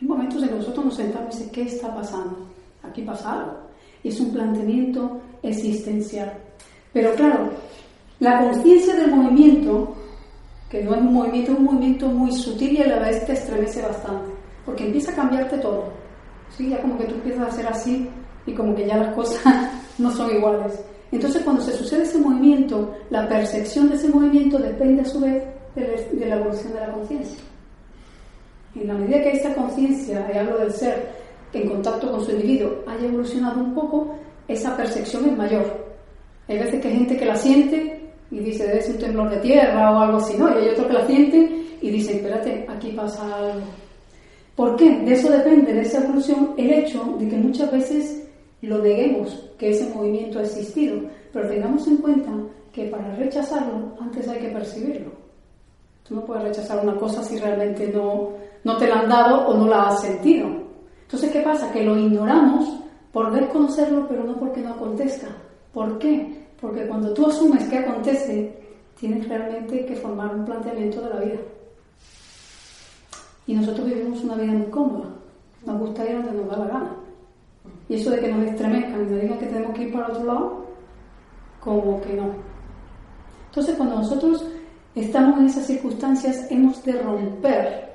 [0.00, 2.36] Hay momentos en que nosotros nos sentamos y decimos, ¿qué está pasando?
[2.84, 3.52] Aquí pasa algo.
[4.04, 6.32] Y es un planteamiento existencial.
[6.92, 7.50] Pero claro,
[8.20, 9.94] la conciencia del movimiento,
[10.70, 13.32] que no es un movimiento, es un movimiento muy sutil y a la vez te
[13.32, 14.30] estremece bastante,
[14.66, 15.84] porque empieza a cambiarte todo.
[16.56, 16.68] ¿sí?
[16.68, 18.08] Ya como que tú empiezas a hacer así
[18.46, 19.42] y como que ya las cosas
[19.98, 20.78] no son iguales.
[21.10, 25.42] Entonces cuando se sucede ese movimiento, la percepción de ese movimiento depende a su vez
[25.74, 27.38] de la evolución de la conciencia.
[28.74, 31.08] En la medida que esta conciencia, y hablo del ser,
[31.52, 34.14] en contacto con su individuo, haya evolucionado un poco,
[34.46, 35.88] esa percepción es mayor.
[36.46, 37.97] Hay veces que hay gente que la siente
[38.30, 40.48] y dice, debe un temblor de tierra o algo así, ¿no?
[40.50, 43.66] Y hay otros que la sienten y dicen, espérate, aquí pasa algo.
[44.54, 44.98] ¿Por qué?
[45.00, 48.28] De eso depende, de esa evolución, el hecho de que muchas veces
[48.60, 51.00] lo neguemos que ese movimiento ha existido,
[51.32, 52.32] pero tengamos en cuenta
[52.72, 55.12] que para rechazarlo antes hay que percibirlo.
[56.06, 58.30] Tú no puedes rechazar una cosa si realmente no,
[58.64, 60.48] no te la han dado o no la has sentido.
[61.02, 61.70] Entonces, ¿qué pasa?
[61.70, 62.80] Que lo ignoramos
[63.12, 65.28] por desconocerlo, pero no porque no acontezca.
[65.72, 66.47] ¿Por qué?
[66.60, 68.52] Porque cuando tú asumes que acontece,
[68.98, 71.38] tienes realmente que formar un planteamiento de la vida.
[73.46, 75.08] Y nosotros vivimos una vida muy cómoda.
[75.64, 76.96] Nos gusta ir donde nos da la gana.
[77.88, 80.24] Y eso de que nos estremezcan y nos digan que tenemos que ir para otro
[80.24, 80.64] lado,
[81.60, 82.34] como que no.
[83.46, 84.44] Entonces, cuando nosotros
[84.94, 87.88] estamos en esas circunstancias, hemos de romper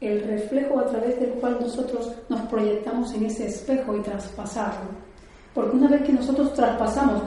[0.00, 5.07] el reflejo a través del cual nosotros nos proyectamos en ese espejo y traspasarlo.
[5.58, 7.20] Porque una vez que nosotros traspasamos,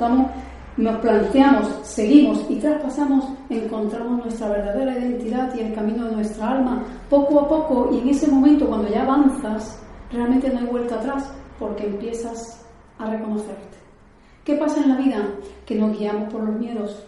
[0.77, 6.81] nos planteamos, seguimos y traspasamos, encontramos nuestra verdadera identidad y el camino de nuestra alma
[7.09, 11.29] poco a poco y en ese momento cuando ya avanzas, realmente no hay vuelta atrás
[11.59, 12.65] porque empiezas
[12.99, 13.77] a reconocerte.
[14.45, 15.27] ¿Qué pasa en la vida?
[15.65, 17.03] Que nos guiamos por los miedos.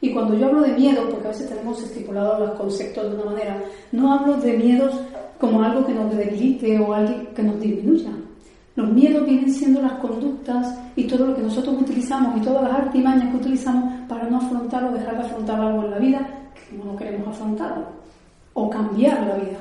[0.00, 3.32] Y cuando yo hablo de miedo, porque a veces tenemos estipulados los conceptos de una
[3.32, 4.94] manera, no hablo de miedos
[5.40, 8.12] como algo que nos debilite o algo que nos disminuya.
[8.76, 12.72] Los miedos vienen siendo las conductas y todo lo que nosotros utilizamos y todas las
[12.72, 16.76] artimañas que utilizamos para no afrontar o dejar de afrontar algo en la vida que
[16.76, 17.88] no queremos afrontar
[18.54, 19.58] o cambiar la vida.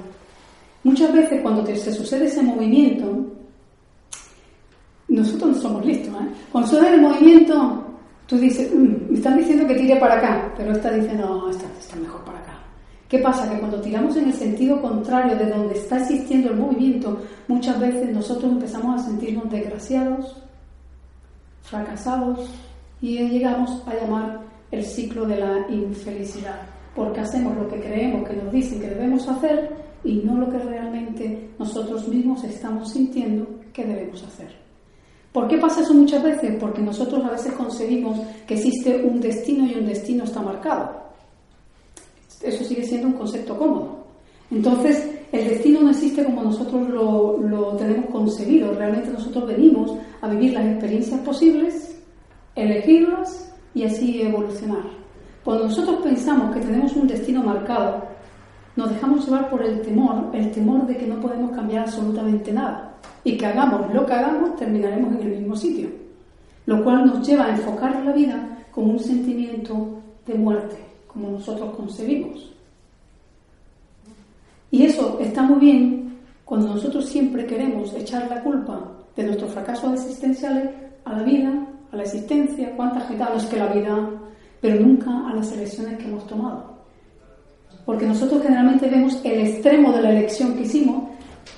[0.83, 3.25] Muchas veces cuando se sucede ese movimiento,
[5.09, 6.13] nosotros no somos listos.
[6.13, 6.27] ¿eh?
[6.51, 7.83] Cuando sucede el movimiento,
[8.27, 11.65] tú dices, mm, me están diciendo que tire para acá, pero esta dice, no, esta
[11.79, 12.38] está mejor para.
[13.09, 13.49] ¿Qué pasa?
[13.49, 18.13] Que cuando tiramos en el sentido contrario de donde está existiendo el movimiento, muchas veces
[18.13, 20.37] nosotros empezamos a sentirnos desgraciados,
[21.63, 22.51] fracasados
[23.01, 26.61] y llegamos a llamar el ciclo de la infelicidad,
[26.95, 30.59] porque hacemos lo que creemos que nos dicen que debemos hacer y no lo que
[30.59, 34.55] realmente nosotros mismos estamos sintiendo que debemos hacer.
[35.33, 36.57] ¿Por qué pasa eso muchas veces?
[36.59, 41.08] Porque nosotros a veces conseguimos que existe un destino y un destino está marcado.
[42.41, 43.99] Eso sigue siendo un concepto cómodo.
[44.51, 48.73] Entonces, el destino no existe como nosotros lo, tenemos concebido.
[48.73, 51.97] Realmente nosotros venimos a vivir las experiencias posibles,
[52.55, 54.83] elegirlas y así evolucionar.
[55.43, 58.03] Cuando nosotros pensamos que tenemos un destino marcado,
[58.75, 62.97] nos dejamos llevar por el temor, el temor de que no podemos cambiar absolutamente nada
[63.23, 65.89] y que hagamos lo que hagamos terminaremos en el mismo sitio,
[66.65, 70.77] lo cual nos lleva a enfocar la vida como un sentimiento de muerte,
[71.11, 72.51] como nosotros concebimos.
[74.71, 78.79] Y eso está muy bien cuando nosotros siempre queremos echar la culpa
[79.15, 80.69] de nuestros fracasos existenciales
[81.05, 84.09] a la vida, a la existencia, cuántas gitanos que la vida,
[84.61, 86.77] pero nunca a las elecciones que hemos tomado.
[87.85, 91.09] Porque nosotros generalmente vemos el extremo de la elección que hicimos,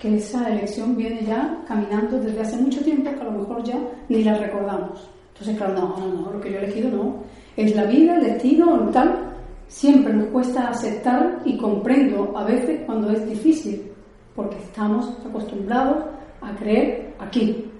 [0.01, 3.77] que esa elección viene ya caminando desde hace mucho tiempo, que a lo mejor ya
[4.07, 5.09] ni la recordamos.
[5.33, 7.15] Entonces, claro, no, no, no, lo que yo he elegido no.
[7.57, 9.30] Es la vida, el destino, tal,
[9.71, 13.89] siempre nos cuesta aceptar y comprendo a veces cuando es difícil,
[14.36, 16.03] porque estamos acostumbrados
[16.41, 17.71] a creer aquí.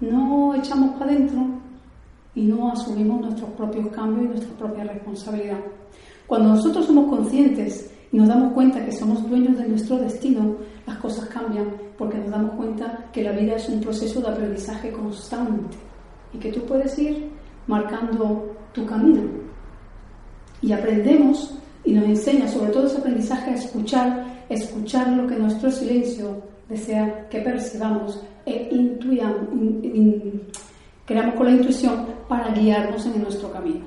[0.00, 1.42] No echamos para adentro
[2.36, 5.58] y no asumimos nuestros propios cambios y nuestra propia responsabilidad.
[6.28, 10.98] Cuando nosotros somos conscientes y nos damos cuenta que somos dueños de nuestro destino, las
[10.98, 11.66] cosas cambian
[11.98, 15.76] porque nos damos cuenta que la vida es un proceso de aprendizaje constante
[16.32, 17.28] y que tú puedes ir
[17.66, 19.43] marcando tu camino
[20.64, 21.50] y aprendemos
[21.84, 27.28] y nos enseña sobre todo ese aprendizaje a escuchar, escuchar lo que nuestro silencio desea
[27.28, 29.48] que percibamos e intuyamos,
[31.04, 33.84] creamos con la intuición para guiarnos en nuestro camino.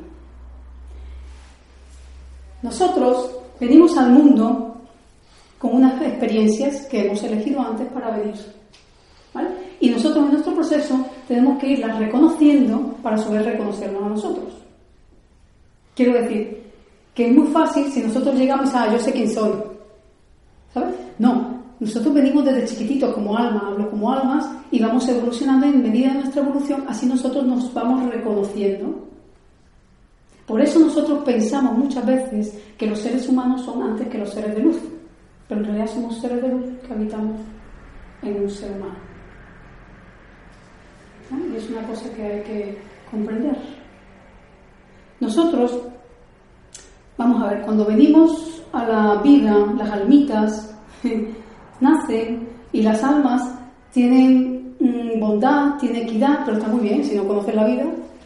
[2.61, 4.77] Nosotros venimos al mundo
[5.57, 8.35] con unas experiencias que hemos elegido antes para venir.
[9.79, 14.53] Y nosotros en nuestro proceso tenemos que irlas reconociendo para saber reconocernos a nosotros.
[15.95, 16.66] Quiero decir,
[17.17, 19.51] que es muy fácil si nosotros llegamos a yo sé quién soy.
[20.71, 20.93] ¿Sabes?
[21.17, 26.09] No, nosotros venimos desde chiquititos como alma, hablo como almas, y vamos evolucionando en medida
[26.09, 29.07] de nuestra evolución, así nosotros nos vamos reconociendo.
[30.45, 34.53] Por eso nosotros pensamos muchas veces que los seres humanos son antes que los seres
[34.53, 34.77] de luz,
[35.47, 37.39] pero en realidad somos seres de luz que habitamos
[38.21, 38.99] en un ser humano.
[41.51, 42.77] Y es una cosa que hay que
[43.09, 43.57] comprender.
[45.19, 45.81] Nosotros
[47.17, 50.75] Vamos a ver, cuando venimos a la vida, las almitas
[51.81, 53.41] nacen y las almas
[53.91, 57.85] tienen mm, bondad, tienen equidad, pero está muy bien, si no conoces la vida,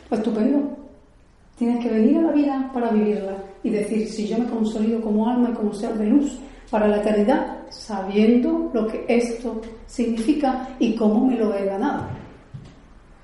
[0.10, 0.78] pues estupendo.
[1.58, 5.30] Tienes que venir a la vida para vivirla y decir, si yo me consolido como
[5.30, 6.38] alma y como ser de luz
[6.70, 12.08] para la eternidad, sabiendo lo que esto significa y cómo me lo he ganado.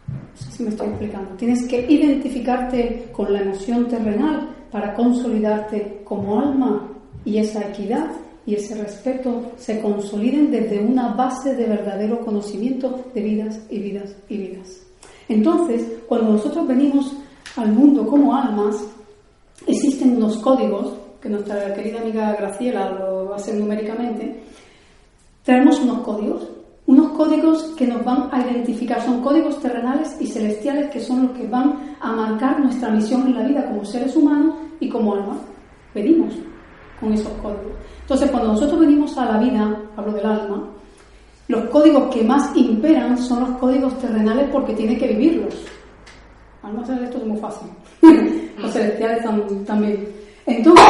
[0.08, 1.32] No sé si me estoy explicando.
[1.32, 6.88] Tienes que identificarte con la emoción terrenal para consolidarte como alma
[7.26, 8.08] y esa equidad
[8.46, 14.16] y ese respeto se consoliden desde una base de verdadero conocimiento de vidas y vidas
[14.30, 14.82] y vidas.
[15.28, 17.14] Entonces, cuando nosotros venimos
[17.58, 18.78] al mundo como almas,
[19.66, 24.40] existen unos códigos, que nuestra querida amiga Graciela lo hacer numéricamente,
[25.44, 26.48] traemos unos códigos
[26.88, 31.32] unos códigos que nos van a identificar, son códigos terrenales y celestiales que son los
[31.38, 35.38] que van a marcar nuestra misión en la vida como seres humanos y como alma.
[35.94, 36.34] Venimos
[37.00, 37.74] con esos códigos.
[38.02, 40.64] Entonces, cuando nosotros venimos a la vida, hablo del alma,
[41.50, 45.56] los códigos que más imperan son los códigos terrenales porque tiene que vivirlos.
[46.64, 47.68] Alma esto es muy fácil.
[48.58, 49.26] los celestiales
[49.66, 50.08] también.
[50.46, 50.86] Entonces,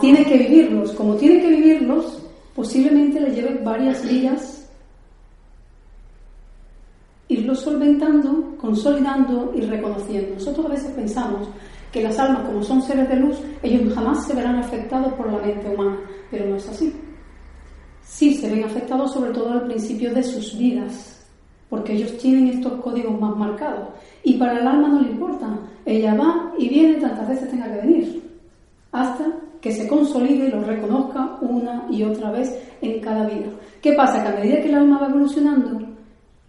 [0.00, 0.92] tiene que vivirlos.
[0.92, 2.22] Como tiene que vivirlos,
[2.54, 4.61] posiblemente le lleve varias días
[7.32, 10.34] irlo solventando, consolidando y reconociendo.
[10.34, 11.48] Nosotros a veces pensamos
[11.92, 15.38] que las almas, como son seres de luz, ellos jamás se verán afectados por la
[15.38, 15.98] mente humana,
[16.30, 16.92] pero no es así.
[18.02, 21.26] Sí se ven afectados sobre todo al principio de sus vidas,
[21.68, 23.88] porque ellos tienen estos códigos más marcados.
[24.24, 27.86] Y para el alma no le importa, ella va y viene tantas veces tenga que
[27.86, 28.22] venir,
[28.90, 29.26] hasta
[29.60, 33.50] que se consolide y lo reconozca una y otra vez en cada vida.
[33.80, 34.22] ¿Qué pasa?
[34.22, 35.91] Que a medida que el alma va evolucionando,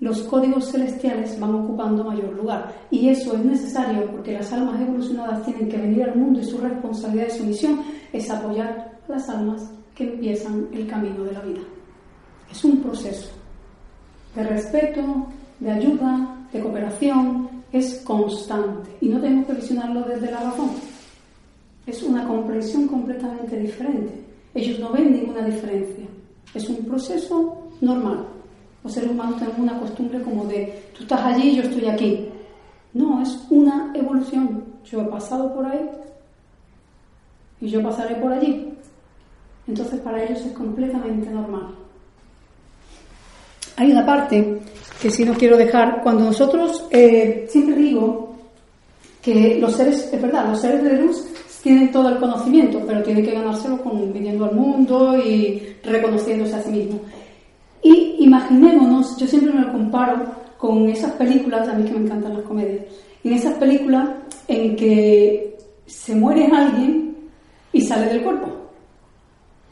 [0.03, 2.75] los códigos celestiales van ocupando mayor lugar.
[2.91, 6.57] Y eso es necesario porque las almas evolucionadas tienen que venir al mundo y su
[6.57, 7.79] responsabilidad y su misión
[8.11, 11.61] es apoyar a las almas que empiezan el camino de la vida.
[12.51, 13.29] Es un proceso
[14.35, 15.27] de respeto,
[15.61, 20.71] de ayuda, de cooperación, es constante y no tenemos que visionarlo desde la razón.
[21.87, 24.21] Es una comprensión completamente diferente.
[24.53, 26.05] Ellos no ven ninguna diferencia.
[26.53, 28.32] Es un proceso normal.
[28.83, 32.27] Los seres humanos tenemos una costumbre como de, tú estás allí, yo estoy aquí.
[32.93, 34.63] No, es una evolución.
[34.85, 35.89] Yo he pasado por ahí
[37.61, 38.73] y yo pasaré por allí.
[39.67, 41.69] Entonces para ellos es completamente normal.
[43.77, 44.59] Hay una parte
[45.01, 48.35] que sí no quiero dejar, cuando nosotros, eh, siempre digo
[49.21, 51.25] que los seres, es verdad, los seres de luz
[51.63, 56.61] tienen todo el conocimiento, pero tienen que ganárselo con viniendo al mundo y reconociéndose a
[56.61, 57.01] sí mismos.
[57.83, 60.23] Y imaginémonos, yo siempre me lo comparo
[60.57, 62.85] con esas películas, a mí que me encantan las comedias,
[63.23, 64.09] en esas películas
[64.47, 67.15] en que se muere alguien
[67.71, 68.47] y sale del cuerpo.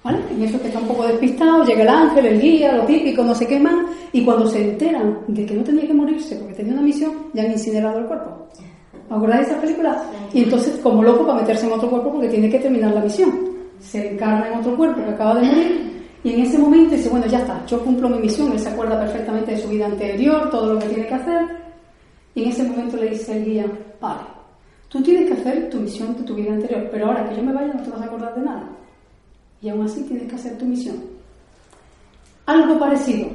[0.04, 0.18] ¿Vale?
[0.32, 3.36] En eso que está un poco despistado, llega el ángel, el guía, lo típico, no
[3.36, 6.74] sé qué más, y cuando se enteran de que no tenía que morirse porque tenía
[6.74, 8.48] una misión, ya han incinerado el cuerpo.
[9.10, 10.04] ¿Os acordáis de esa película?
[10.34, 13.32] Y entonces, como loco, para meterse en otro cuerpo porque tiene que terminar la misión.
[13.80, 17.26] Se encarna en otro cuerpo que acaba de morir, y en ese momento dice, bueno,
[17.26, 20.74] ya está, yo cumplo mi misión, él se acuerda perfectamente de su vida anterior, todo
[20.74, 21.48] lo que tiene que hacer,
[22.36, 23.66] y en ese momento le dice el guía,
[24.00, 24.22] vale,
[24.88, 27.54] tú tienes que hacer tu misión de tu vida anterior, pero ahora que yo me
[27.54, 28.70] vaya no te vas a acordar de nada.
[29.62, 30.96] Y aún así tienes que hacer tu misión.
[32.46, 33.28] Algo parecido,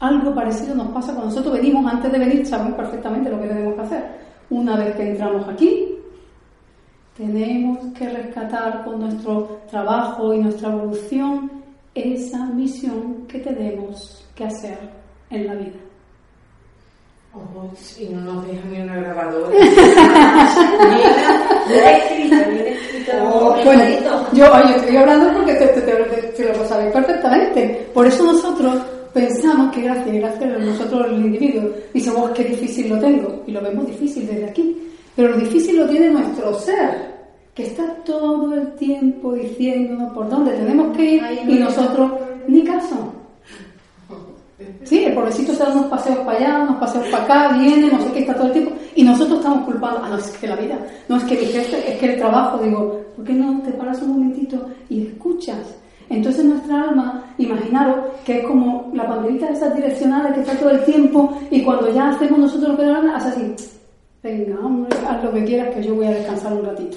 [0.00, 3.74] algo parecido nos pasa cuando nosotros venimos, antes de venir sabemos perfectamente lo que tenemos
[3.74, 4.04] que hacer.
[4.48, 5.94] Una vez que entramos aquí,
[7.16, 11.59] tenemos que rescatar con nuestro trabajo y nuestra evolución
[12.00, 14.78] esa misión que tenemos que hacer
[15.30, 15.78] en la vida.
[17.32, 19.50] Oh, y no nos dejan ni una grabadora.
[21.68, 23.12] Lo he escrito, lo he escrito.
[23.32, 23.84] Oh, bueno,
[24.32, 27.88] yo, oye, estoy hablando porque te, te, te- te lo sabéis perfectamente.
[27.94, 28.76] Por eso nosotros
[29.14, 33.42] pensamos que gracias, gracias a nosotros el individuo, dice, vos qué difícil lo tengo.
[33.46, 34.76] Y lo vemos difícil desde aquí.
[35.14, 37.09] Pero lo difícil lo tiene nuestro ser,
[37.60, 42.10] que está todo el tiempo diciéndonos por dónde tenemos que ir y nosotros
[42.48, 42.96] ni caso.
[44.84, 48.00] Sí, el pobrecito se da unos paseos para allá, unos paseos para acá, viene, no
[48.00, 48.72] sé qué, está todo el tiempo.
[48.94, 51.92] Y nosotros estamos culpando, ah, no, es que la vida, no es que mi jefe,
[51.92, 54.56] es que el trabajo, digo, ¿por qué no te paras un momentito
[54.88, 55.76] y escuchas?
[56.08, 60.70] Entonces nuestra alma, imaginaros que es como la banderita de esas direccionales que está todo
[60.70, 63.54] el tiempo y cuando ya hacemos nosotros lo que nos hace así,
[64.22, 66.96] venga, hombre, haz lo que quieras que yo voy a descansar un ratito.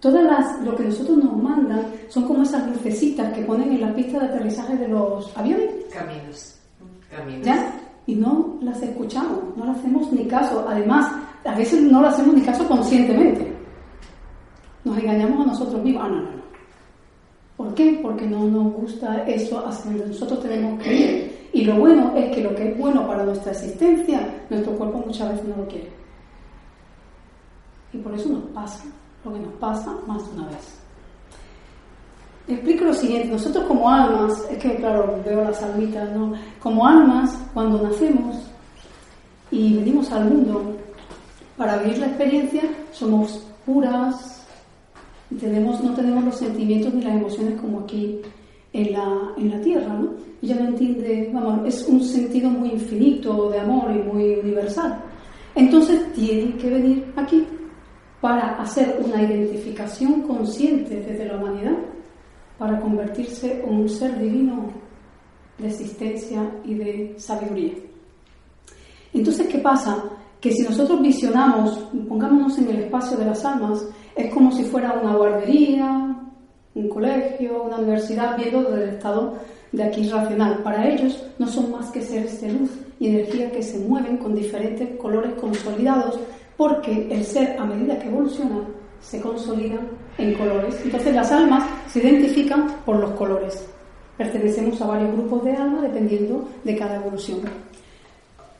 [0.00, 3.94] Todas las, lo que nosotros nos mandan son como esas lucecitas que ponen en la
[3.94, 5.70] pista de aterrizaje de los aviones.
[5.92, 6.54] Caminos.
[7.10, 7.44] Caminos.
[7.44, 7.72] ¿Ya?
[8.06, 10.64] Y no las escuchamos, no le hacemos ni caso.
[10.68, 11.12] Además,
[11.44, 13.52] a veces no le hacemos ni caso conscientemente.
[14.84, 16.04] Nos engañamos a nosotros mismos.
[16.06, 16.42] Ah, no, no, no.
[17.56, 17.98] ¿Por qué?
[18.00, 21.48] Porque no nos gusta eso hacia donde nosotros tenemos que ir.
[21.52, 25.32] Y lo bueno es que lo que es bueno para nuestra existencia, nuestro cuerpo muchas
[25.32, 25.88] veces no lo quiere.
[27.92, 28.84] Y por eso nos pasa
[29.24, 30.78] lo que nos pasa más de una vez.
[32.48, 36.32] Explico lo siguiente, nosotros como almas, es que claro, veo las almitas, ¿no?
[36.60, 38.36] Como almas, cuando nacemos
[39.50, 40.76] y venimos al mundo
[41.58, 44.46] para vivir la experiencia, somos puras,
[45.38, 48.20] tenemos, no tenemos los sentimientos ni las emociones como aquí
[48.72, 50.12] en la, en la tierra, ¿no?
[50.40, 54.98] Ella no entiende, vamos, es un sentido muy infinito de amor y muy universal.
[55.54, 57.44] Entonces tienen que venir aquí
[58.20, 61.76] para hacer una identificación consciente desde la humanidad
[62.58, 64.70] para convertirse en un ser divino
[65.58, 67.74] de existencia y de sabiduría.
[69.12, 70.04] Entonces, ¿qué pasa?
[70.40, 71.78] Que si nosotros visionamos,
[72.08, 76.16] pongámonos en el espacio de las almas, es como si fuera una guardería,
[76.74, 79.38] un colegio, una universidad, viendo desde el estado
[79.72, 80.62] de aquí racional.
[80.62, 84.34] Para ellos no son más que seres de luz y energía que se mueven con
[84.34, 86.18] diferentes colores consolidados,
[86.58, 88.60] porque el ser, a medida que evoluciona,
[89.00, 89.78] se consolida
[90.18, 90.78] en colores.
[90.84, 93.64] Entonces las almas se identifican por los colores.
[94.18, 97.40] Pertenecemos a varios grupos de almas dependiendo de cada evolución.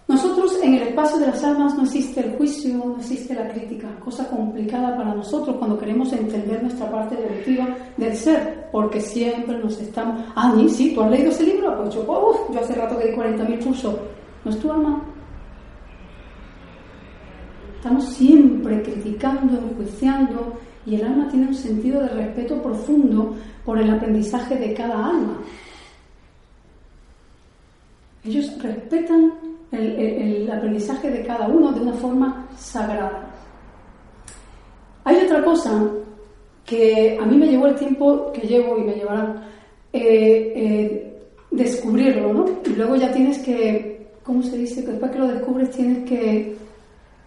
[0.06, 3.88] Nosotros en el espacio de las almas no existe el juicio, no existe la crítica,
[4.02, 9.78] cosa complicada para nosotros cuando queremos entender nuestra parte evolutiva del ser, porque siempre nos
[9.78, 12.06] estamos, ah, sí, tú has leído ese libro, pues yo,
[12.50, 13.96] yo hace rato que di 40.000 cursos,
[14.44, 15.02] ¿no es tu alma?
[17.78, 23.88] Estamos siempre criticando, enjuiciando, y el alma tiene un sentido de respeto profundo por el
[23.88, 25.38] aprendizaje de cada alma.
[28.24, 29.32] Ellos respetan
[29.70, 33.30] el, aprendizaje de cada uno de una forma sagrada.
[35.05, 35.88] Hay otra cosa
[36.66, 39.48] que a mí me llevó el tiempo que llevo y me llevará
[39.92, 41.18] eh, eh,
[41.53, 42.46] descubrirlo, ¿no?
[42.66, 44.82] Y luego ya tienes que, ¿cómo se dice?
[44.82, 46.67] Después que lo descubres tienes que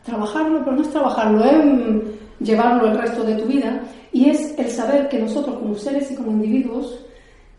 [0.03, 2.03] trabajarlo, pero no es trabajarlo, es
[2.39, 3.81] llevarlo el resto de tu vida.
[4.11, 7.05] Y es el saber que nosotros como seres y como individuos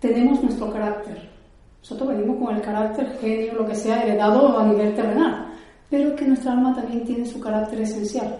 [0.00, 1.30] tenemos nuestro carácter.
[1.80, 5.48] Nosotros venimos con el carácter, genio, lo que sea, heredado a nivel terrenal,
[5.90, 8.36] pero que nuestra alma también tiene su carácter esencial.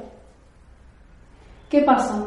[1.69, 2.25] ¿Qué pasa?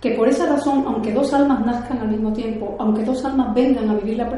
[0.00, 3.90] Que por esa razón, aunque dos almas nazcan al mismo tiempo, aunque dos almas vengan
[3.90, 4.30] a vivir la,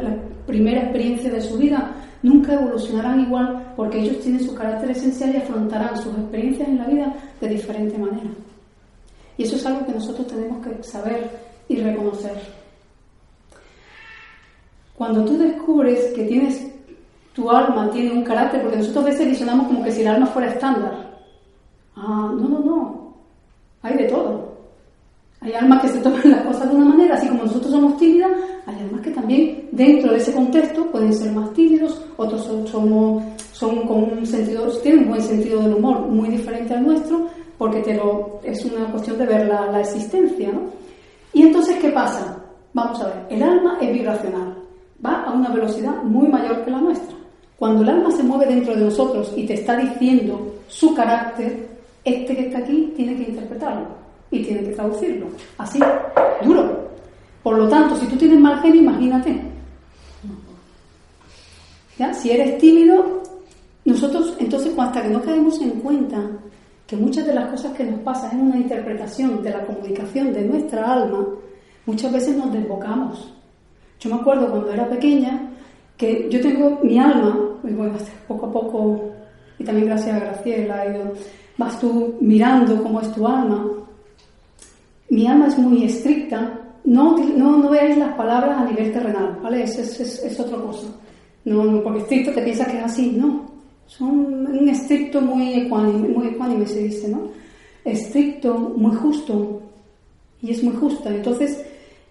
[0.47, 1.93] primera experiencia de su vida,
[2.23, 6.87] nunca evolucionarán igual porque ellos tienen su carácter esencial y afrontarán sus experiencias en la
[6.87, 8.31] vida de diferente manera.
[9.37, 11.31] Y eso es algo que nosotros tenemos que saber
[11.69, 12.37] y reconocer.
[14.97, 16.71] Cuando tú descubres que tienes
[17.33, 20.27] tu alma tiene un carácter, porque nosotros a veces visionamos como que si el alma
[20.27, 21.21] fuera estándar.
[21.97, 23.15] Ah, no, no, no.
[23.83, 24.50] Hay de todo.
[25.43, 28.31] Hay almas que se toman las cosas de una manera, así como nosotros somos tímidas,
[28.67, 33.87] hay almas que también dentro de ese contexto pueden ser más tímidos, otros son, son,
[33.87, 37.27] con un sentido, tienen un buen sentido del humor muy diferente al nuestro,
[37.57, 40.53] porque te lo, es una cuestión de ver la, la existencia.
[40.53, 40.61] ¿no?
[41.33, 42.37] Y entonces, ¿qué pasa?
[42.75, 44.55] Vamos a ver, el alma es vibracional,
[45.05, 47.17] va a una velocidad muy mayor que la nuestra.
[47.59, 51.67] Cuando el alma se mueve dentro de nosotros y te está diciendo su carácter,
[52.05, 54.00] este que está aquí tiene que interpretarlo
[54.31, 55.27] y tiene que traducirlo.
[55.59, 55.79] Así,
[56.43, 56.89] duro.
[57.43, 59.41] Por lo tanto, si tú tienes mal genio, imagínate.
[61.99, 62.13] ¿Ya?
[62.15, 63.23] Si eres tímido,
[63.85, 66.21] nosotros, entonces, hasta que no caemos en cuenta
[66.87, 70.43] que muchas de las cosas que nos pasan es una interpretación de la comunicación de
[70.43, 71.27] nuestra alma,
[71.87, 73.33] muchas veces nos desbocamos.
[74.01, 75.51] Yo me acuerdo cuando era pequeña
[75.97, 77.95] que yo tengo mi alma, y bueno,
[78.27, 79.11] poco a poco,
[79.59, 80.85] y también gracias a Graciela,
[81.59, 83.67] vas tú mirando cómo es tu alma,
[85.11, 89.65] mi alma es muy estricta, no, no, no veáis las palabras a nivel terrenal, ¿vale?
[89.65, 90.87] Es, es, es, otra cosa.
[91.45, 93.51] No, no, porque estricto te piensas que es así, no.
[93.87, 97.23] Son un estricto muy ecuánime, muy ecuánime se dice, ¿no?
[97.85, 99.61] Estricto, muy justo,
[100.43, 101.11] y es muy justa.
[101.11, 101.61] Entonces,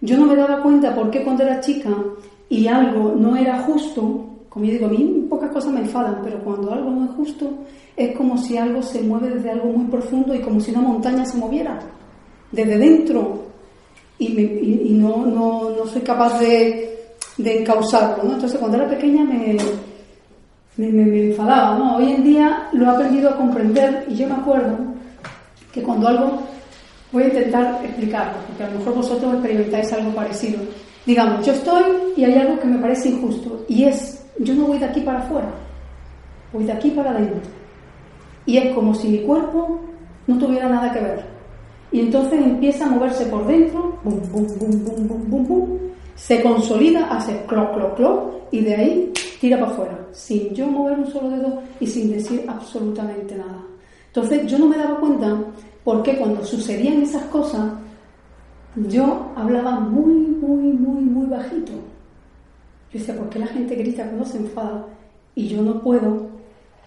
[0.02, 1.90] yo no me daba cuenta por qué cuando era chica
[2.50, 6.38] y algo no era justo, como yo digo, a mí pocas cosas me enfadan, pero
[6.44, 7.50] cuando algo no es justo,
[7.96, 11.24] es como si algo se mueve desde algo muy profundo y como si una montaña
[11.24, 11.80] se moviera
[12.52, 13.46] desde dentro
[14.18, 14.28] y,
[14.90, 16.98] no, no, no, soy capaz de,
[17.38, 18.22] de encauzarlo.
[18.24, 19.56] Entonces, cuando era pequeña me,
[20.76, 21.96] me, me, enfadaba.
[21.96, 24.78] Hoy en día lo he aprendido a comprender y yo me acuerdo
[25.72, 26.42] que cuando algo,
[27.12, 30.60] voy a intentar explicarlo, porque a lo mejor vosotros experimentáis algo parecido.
[31.06, 31.82] Digamos, yo estoy
[32.16, 35.20] y hay algo que me parece injusto y es, yo no voy de aquí para
[35.20, 35.48] afuera,
[36.52, 37.40] voy de aquí para adentro.
[38.46, 39.80] Y es como si mi cuerpo
[40.26, 41.39] no tuviera nada que ver.
[41.92, 45.78] Y entonces empieza a moverse por dentro, bum, bum, bum, bum, bum, bum, bum,
[46.14, 50.98] se consolida, hace cloc, cloc, cloc, y de ahí tira para afuera, sin yo mover
[50.98, 53.64] un solo dedo y sin decir absolutamente nada.
[54.06, 55.36] Entonces yo no me daba cuenta
[55.84, 57.72] porque cuando sucedían esas cosas,
[58.76, 61.72] yo hablaba muy, muy, muy, muy bajito.
[62.92, 64.86] Yo decía, ¿por qué la gente grita cuando se enfada?
[65.34, 66.28] Y yo no puedo,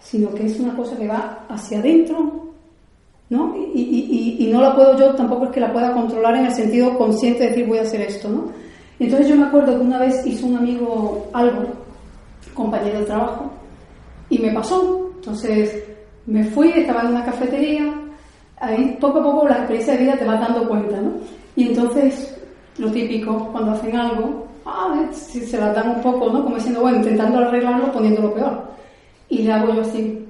[0.00, 2.43] sino que es una cosa que va hacia adentro
[3.30, 3.54] ¿no?
[3.74, 6.96] Y, y, no la puedo yo, tampoco es que la pueda controlar en el sentido
[6.96, 8.44] consciente de decir voy a hacer esto, ¿no?
[8.98, 11.64] Entonces yo me acuerdo que una vez hizo un amigo algo,
[12.54, 13.50] compañero de trabajo,
[14.30, 15.10] y me pasó.
[15.16, 15.82] Entonces
[16.26, 17.92] me fui, estaba en una cafetería,
[18.58, 21.12] ahí poco a poco la experiencia de vida te vas dando cuenta, ¿no?
[21.56, 22.36] Y entonces,
[22.78, 26.42] lo típico, cuando hacen algo, ah, se la dan un poco, ¿no?
[26.44, 28.62] Como diciendo, bueno, intentando arreglarlo, poniéndolo peor.
[29.28, 30.23] Y le hago yo así,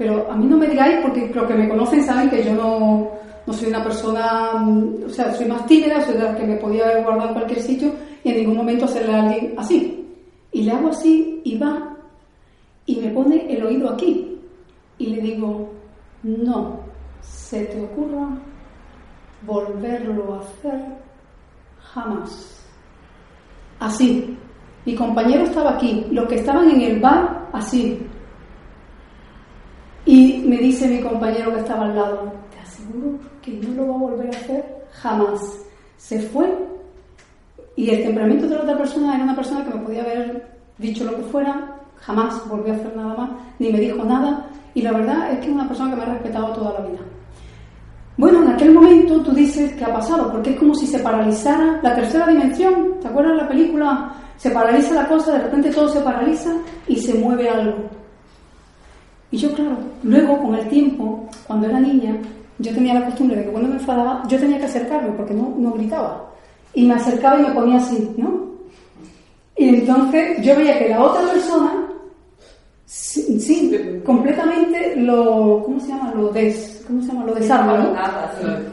[0.00, 3.10] pero a mí no me digáis, porque los que me conocen saben que yo no,
[3.46, 7.02] no soy una persona, mm, o sea, soy más tímida, soy de que me podía
[7.02, 7.92] guardado en cualquier sitio
[8.24, 10.02] y en ningún momento hacerle a alguien así.
[10.52, 11.98] Y le hago así y va
[12.86, 14.38] y me pone el oído aquí.
[14.96, 15.68] Y le digo,
[16.22, 16.80] no
[17.20, 18.38] se te ocurra
[19.42, 20.80] volverlo a hacer
[21.92, 22.66] jamás.
[23.78, 24.34] Así.
[24.86, 28.00] Mi compañero estaba aquí, los que estaban en el bar, así.
[30.06, 33.94] Y me dice mi compañero que estaba al lado, te aseguro que no lo va
[33.94, 35.40] a volver a hacer jamás.
[35.98, 36.48] Se fue
[37.76, 40.48] y el temperamento de la otra persona era una persona que me podía haber
[40.78, 44.48] dicho lo que fuera, jamás volvió a hacer nada más, ni me dijo nada.
[44.74, 47.00] Y la verdad es que es una persona que me ha respetado toda la vida.
[48.16, 51.80] Bueno, en aquel momento tú dices que ha pasado, porque es como si se paralizara
[51.82, 53.00] la tercera dimensión.
[53.00, 54.14] ¿Te acuerdas de la película?
[54.36, 56.50] Se paraliza la cosa, de repente todo se paraliza
[56.86, 57.99] y se mueve algo.
[59.30, 62.16] Y yo, claro, luego con el tiempo, cuando era niña,
[62.58, 65.54] yo tenía la costumbre de que cuando me enfadaba, yo tenía que acercarme porque no,
[65.56, 66.26] no gritaba.
[66.74, 68.50] Y me acercaba y me ponía así, ¿no?
[69.56, 71.86] Y entonces yo veía que la otra persona,
[72.86, 76.12] sí, completamente lo, ¿cómo se llama?
[76.14, 77.26] Lo des, ¿cómo se llama?
[77.26, 77.94] Lo desarma, ¿no?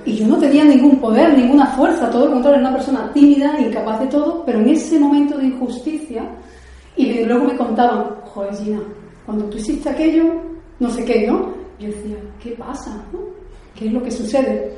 [0.05, 3.60] Y yo no tenía ningún poder, ninguna fuerza, todo lo contrario, era una persona tímida,
[3.60, 6.24] incapaz de todo, pero en ese momento de injusticia,
[6.95, 8.80] y luego me contaban, joder, Gina,
[9.28, 10.23] cuando tú hiciste aquello,
[10.80, 11.53] no sé qué, ¿no?
[11.78, 13.03] Yo decía, ¿qué pasa?
[13.75, 14.71] ¿Qué es lo que sucede?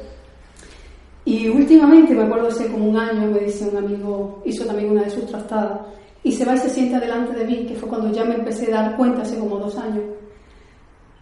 [1.23, 5.03] Y últimamente, me acuerdo hace como un año, me dice un amigo, hizo también una
[5.03, 5.81] de sus trastadas,
[6.23, 8.73] y se va y se sienta delante de mí, que fue cuando ya me empecé
[8.73, 10.03] a dar cuenta hace como dos años.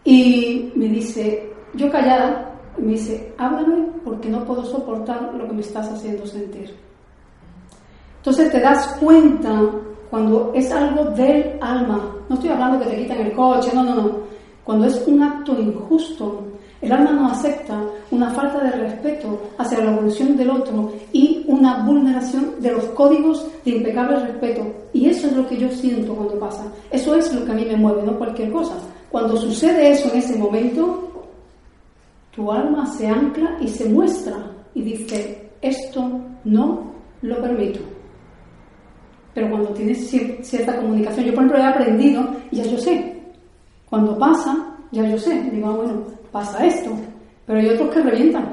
[0.05, 5.61] Y me dice, yo callada, me dice, háblame porque no puedo soportar lo que me
[5.61, 6.73] estás haciendo sentir.
[8.19, 9.61] Entonces te das cuenta
[10.09, 12.16] cuando es algo del alma.
[12.29, 14.11] No estoy hablando que te quitan el coche, no, no, no.
[14.63, 16.43] Cuando es un acto injusto,
[16.81, 21.83] el alma no acepta una falta de respeto hacia la evolución del otro y una
[21.83, 24.65] vulneración de los códigos de impecable respeto.
[24.93, 26.65] Y eso es lo que yo siento cuando pasa.
[26.91, 28.75] Eso es lo que a mí me mueve, no cualquier cosa.
[29.09, 31.11] Cuando sucede eso en ese momento,
[32.35, 34.37] tu alma se ancla y se muestra
[34.75, 36.07] y dice, esto
[36.43, 37.79] no lo permito.
[39.37, 40.09] Pero cuando tienes
[40.41, 43.21] cierta comunicación, yo por ejemplo he aprendido, ya yo sé,
[43.87, 45.93] cuando pasa, ya yo sé, digo, ah, bueno,
[46.31, 46.89] pasa esto,
[47.45, 48.47] pero hay otros que revientan.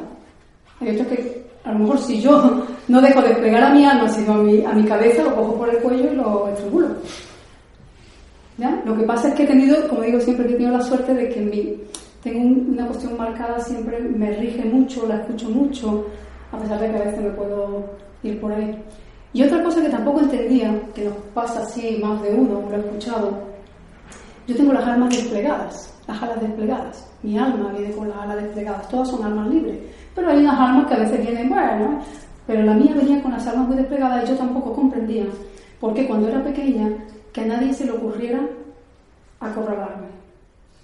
[0.82, 4.10] Hay otros que, a lo mejor si yo no dejo de desplegar a mi alma,
[4.10, 6.88] sino a mi, a mi cabeza, lo cojo por el cuello y lo estrangulo.
[8.58, 8.82] ¿Ya?
[8.84, 11.30] Lo que pasa es que he tenido, como digo, siempre he tenido la suerte de
[11.30, 11.76] que mi,
[12.22, 12.40] tengo
[12.72, 16.04] una cuestión marcada, siempre me rige mucho, la escucho mucho,
[16.52, 17.86] a pesar de que a veces me puedo
[18.22, 18.78] ir por ahí.
[19.34, 22.78] Y otra cosa que tampoco entendía, que nos pasa así más de uno, lo he
[22.78, 23.36] escuchado,
[24.46, 27.10] yo tengo las almas desplegadas, las alas desplegadas.
[27.24, 29.76] Mi alma viene con las alas desplegadas, todas son almas libres.
[30.14, 31.98] Pero hay unas almas que a veces vienen, bueno,
[32.46, 35.24] pero la mía venía con las almas muy desplegadas y yo tampoco comprendía,
[35.80, 36.92] porque cuando era pequeña,
[37.32, 38.40] que a nadie se le ocurriera
[39.40, 40.06] acorralarme.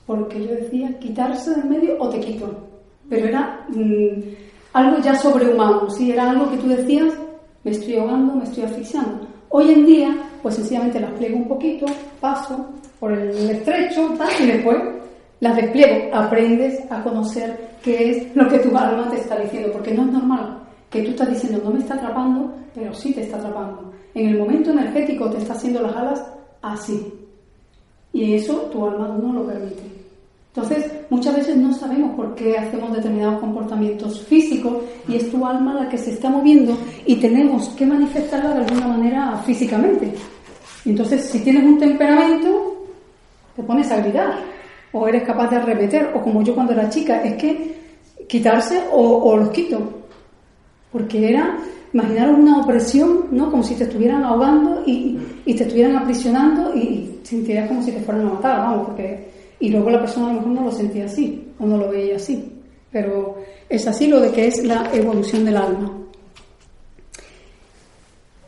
[0.07, 2.51] Porque yo decía, quitarse del medio o te quito.
[3.09, 4.21] Pero era mm,
[4.73, 6.11] algo ya sobrehumano, ¿sí?
[6.11, 7.13] Era algo que tú decías,
[7.65, 9.27] me estoy ahogando, me estoy asfixiando.
[9.51, 11.87] Hoy en día, pues sencillamente las pliego un poquito,
[12.21, 12.67] paso
[12.99, 14.79] por el estrecho, y después
[15.41, 16.15] las despliego.
[16.15, 20.13] Aprendes a conocer qué es lo que tu alma te está diciendo, porque no es
[20.13, 23.93] normal que tú estás diciendo no me está atrapando, pero sí te está atrapando.
[24.13, 26.27] En el momento energético te está haciendo las alas
[26.61, 27.15] así.
[28.13, 29.83] Y eso tu alma no lo permite.
[30.53, 35.75] Entonces, muchas veces no sabemos por qué hacemos determinados comportamientos físicos y es tu alma
[35.75, 36.77] la que se está moviendo
[37.07, 40.13] y tenemos que manifestarla de alguna manera físicamente.
[40.85, 42.85] Entonces, si tienes un temperamento,
[43.55, 44.41] te pones a gritar
[44.93, 47.77] o eres capaz de arremeter o como yo cuando era chica, es que
[48.27, 49.81] quitarse o, los quito.
[50.91, 51.59] Porque era,
[51.93, 53.53] imaginaros una opresión, ¿no?
[53.53, 58.01] Como si te estuvieran ahogando y, te estuvieran aprisionando y, y sintieras como si te
[58.01, 59.30] fueran a matar, vamos, porque
[59.61, 62.17] y luego la persona a lo mejor no lo sentía así o no lo veía
[62.17, 62.53] así.
[62.91, 63.37] Pero
[63.69, 65.97] es así lo de que es la evolución del alma.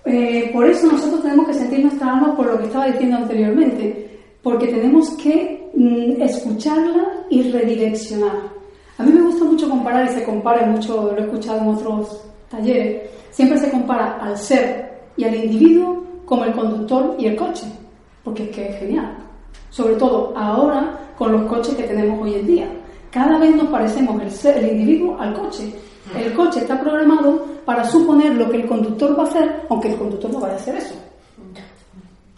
[0.05, 4.19] Eh, por eso nosotros tenemos que sentir nuestra alma por lo que estaba diciendo anteriormente,
[4.43, 8.51] porque tenemos que mm, escucharla y redireccionar.
[8.99, 12.25] A mí me gusta mucho comparar y se compara mucho, lo he escuchado en otros
[12.51, 17.67] talleres, siempre se compara al ser y al individuo como el conductor y el coche,
[18.25, 19.17] porque es que es genial.
[19.73, 22.69] Sobre todo ahora con los coches que tenemos hoy en día.
[23.11, 25.75] Cada vez nos parecemos el, ser, el individuo al coche.
[26.15, 29.97] El coche está programado para suponer lo que el conductor va a hacer, aunque el
[29.97, 30.95] conductor no vaya a hacer eso.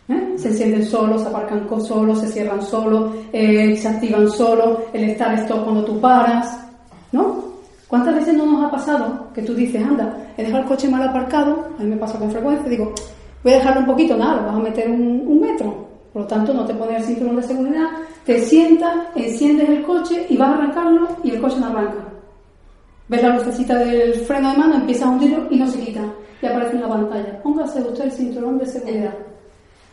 [0.09, 0.35] ¿Eh?
[0.37, 5.35] Se encienden solos, se aparcan solos, se cierran solos, eh, se activan solos, el estar
[5.41, 6.57] stop cuando tú paras,
[7.11, 7.43] ¿no?
[7.89, 11.03] ¿Cuántas veces no nos ha pasado que tú dices, anda, he dejado el coche mal
[11.03, 12.93] aparcado, a mí me pasa con frecuencia, digo,
[13.43, 15.84] voy a dejarlo un poquito, nada, vas a meter un metro,
[16.15, 17.89] por lo tanto, no te pones el cinturón de seguridad,
[18.25, 22.05] te sientas, enciendes el coche y vas a arrancarlo y el coche no arranca.
[23.09, 26.05] Ves la lucecita del freno de mano, empieza a hundirlo y no se quita.
[26.41, 27.43] Y aparece en la pantalla.
[27.43, 29.15] Póngase usted el cinturón de seguridad.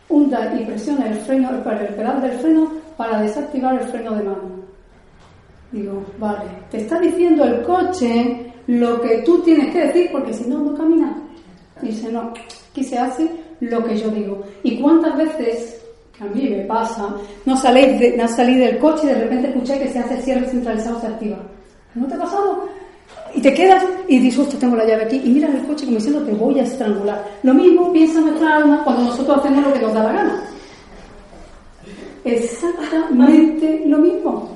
[0.08, 4.62] Hunda y presiona el freno, el pedal del freno para desactivar el freno de mano.
[5.72, 10.48] Digo, vale, te está diciendo el coche lo que tú tienes que decir porque si
[10.48, 11.16] no, no camina.
[11.80, 12.32] Dice, no,
[12.70, 14.40] aquí se hace lo que yo digo.
[14.62, 15.81] ¿Y cuántas veces
[16.20, 19.78] a mí me pasa, no salís, de, no salís del coche y de repente escuché
[19.78, 21.38] que se hace cierre centralizado, se activa.
[21.94, 22.68] ¿No te ha pasado?
[23.34, 26.22] Y te quedas y dices, tengo la llave aquí, y miras el coche como diciendo,
[26.22, 27.24] te voy a estrangular.
[27.42, 30.44] Lo mismo piensa nuestra alma cuando nosotros hacemos lo que nos da la gana.
[32.24, 34.48] Exactamente lo mismo.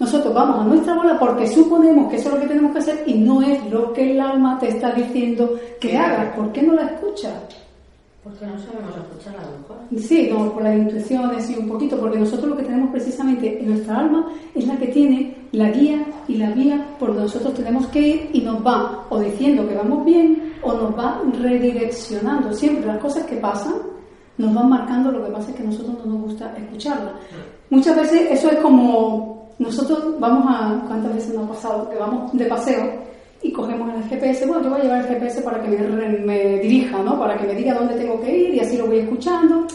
[0.00, 3.04] Nosotros vamos a nuestra bola porque suponemos que eso es lo que tenemos que hacer
[3.06, 6.34] y no es lo que el alma te está diciendo que hagas.
[6.34, 7.34] ¿Por qué no la escuchas?
[8.22, 10.00] Porque no sabemos escuchar a lo mejor.
[10.00, 13.70] Sí, no, por las intuiciones y un poquito, porque nosotros lo que tenemos precisamente en
[13.70, 17.88] nuestra alma es la que tiene la guía y la vía por donde nosotros tenemos
[17.88, 22.52] que ir y nos va o diciendo que vamos bien o nos va redireccionando.
[22.52, 23.74] Siempre las cosas que pasan
[24.38, 27.12] nos van marcando, lo que pasa es que a nosotros no nos gusta escucharlas.
[27.70, 31.90] Muchas veces eso es como nosotros vamos a, ¿cuántas veces nos ha pasado?
[31.90, 33.11] Que vamos de paseo
[33.42, 34.46] y cogemos el GPS.
[34.46, 37.18] Bueno, yo voy a llevar el GPS para que me, me dirija, ¿no?
[37.18, 39.66] Para que me diga dónde tengo que ir y así lo voy escuchando.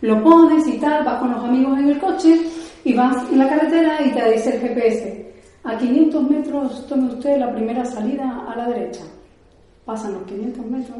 [0.00, 2.40] Lo pones y tal, vas con los amigos en el coche
[2.84, 5.24] y vas en la carretera y te dice el GPS.
[5.62, 9.02] A 500 metros tome usted la primera salida a la derecha.
[9.84, 10.98] Pasan los 500 metros,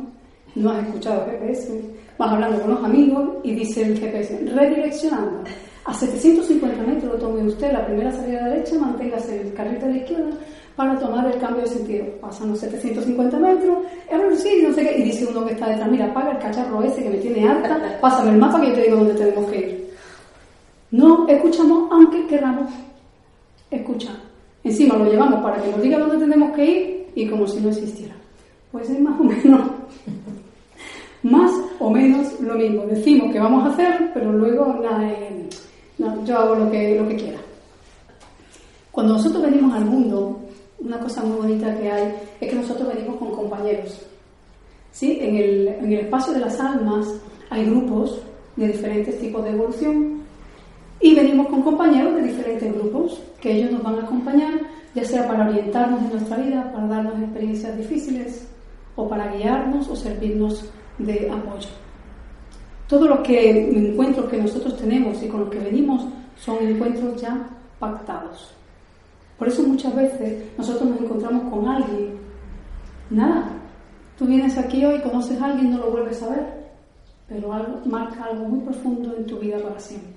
[0.54, 1.80] no has escuchado el GPS,
[2.16, 5.44] vas hablando con los amigos y dice el GPS, redireccionando.
[5.84, 9.92] A 750 metros tome usted la primera salida a la derecha, manténgase el carrito de
[9.92, 10.30] la izquierda
[10.76, 12.04] para tomar el cambio de sentido.
[12.20, 13.78] Pasan los 750 metros,
[14.36, 17.02] sí, no sé qué, y dice uno que está detrás, mira, apaga el cacharro ese
[17.02, 19.84] que me tiene harta, pásame el mapa que yo te digo dónde tenemos que ir.
[20.90, 22.70] No escuchamos aunque queramos
[23.70, 24.14] escuchar.
[24.62, 27.68] Encima lo llevamos para que nos diga dónde tenemos que ir y como si no
[27.68, 28.14] existiera.
[28.72, 29.70] Pues es más o menos,
[31.22, 32.86] más o menos lo mismo.
[32.86, 35.10] Decimos que vamos a hacer, pero luego nada,
[35.98, 37.38] no, yo hago lo que, lo que quiera.
[38.90, 40.43] Cuando nosotros venimos al mundo,
[40.84, 44.06] una cosa muy bonita que hay es que nosotros venimos con compañeros.
[44.92, 45.18] ¿Sí?
[45.20, 47.08] En, el, en el espacio de las almas
[47.50, 48.20] hay grupos
[48.56, 50.20] de diferentes tipos de evolución
[51.00, 54.60] y venimos con compañeros de diferentes grupos que ellos nos van a acompañar,
[54.94, 58.46] ya sea para orientarnos en nuestra vida, para darnos experiencias difíciles
[58.94, 61.68] o para guiarnos o servirnos de apoyo.
[62.88, 66.06] Todos los que, encuentros que nosotros tenemos y con los que venimos
[66.38, 68.54] son encuentros ya pactados.
[69.38, 72.14] Por eso muchas veces nosotros nos encontramos con alguien.
[73.10, 73.50] Nada,
[74.16, 76.64] tú vienes aquí hoy, conoces a alguien, no lo vuelves a ver,
[77.28, 80.12] pero algo, marca algo muy profundo en tu vida para siempre.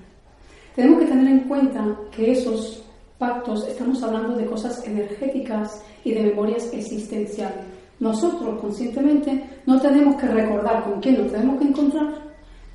[0.76, 2.84] Tenemos que tener en cuenta que esos
[3.18, 7.66] pactos estamos hablando de cosas energéticas y de memorias existenciales.
[8.00, 12.14] Nosotros conscientemente no tenemos que recordar con quién nos tenemos que encontrar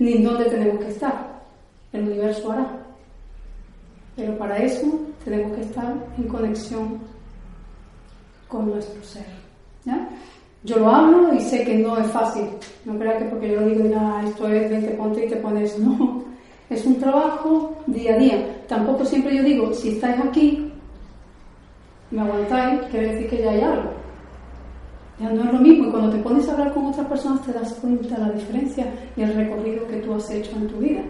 [0.00, 1.42] ni dónde tenemos que estar.
[1.92, 2.76] El universo hará.
[4.16, 6.98] Pero para eso tenemos que estar en conexión
[8.48, 9.26] con nuestro ser.
[10.64, 12.44] Yo lo hablo y sé que no es fácil.
[12.84, 15.78] No crea que porque yo digo, nada, esto es, vente, ponte y te pones.
[15.78, 16.22] No.
[16.70, 18.64] Es un trabajo día a día.
[18.66, 20.72] Tampoco siempre yo digo, si estáis aquí,
[22.10, 23.90] me aguantáis, quiere decir que ya hay algo.
[25.20, 25.88] Ya no es lo mismo.
[25.88, 28.86] Y cuando te pones a hablar con otras personas te das cuenta de la diferencia
[29.14, 31.02] y el recorrido que tú has hecho en tu vida.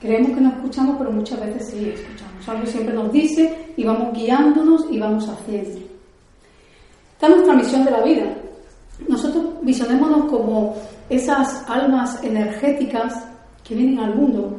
[0.00, 2.48] Creemos que no escuchamos, pero muchas veces sí escuchamos.
[2.48, 5.78] Algo siempre nos dice y vamos guiándonos y vamos haciendo.
[7.12, 8.34] Esta es nuestra misión de la vida.
[9.06, 10.74] Nosotros visionémonos como
[11.10, 13.26] esas almas energéticas
[13.62, 14.56] que vienen al mundo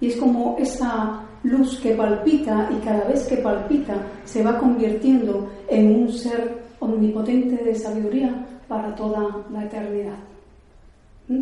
[0.00, 3.94] y es como esa luz que palpita y cada vez que palpita
[4.24, 10.18] se va convirtiendo en un ser omnipotente de sabiduría para toda la eternidad.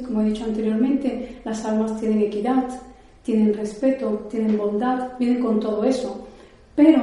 [0.06, 2.64] Como he dicho anteriormente, las almas tienen equidad,
[3.22, 6.26] tienen respeto, tienen bondad, vienen con todo eso,
[6.74, 7.02] pero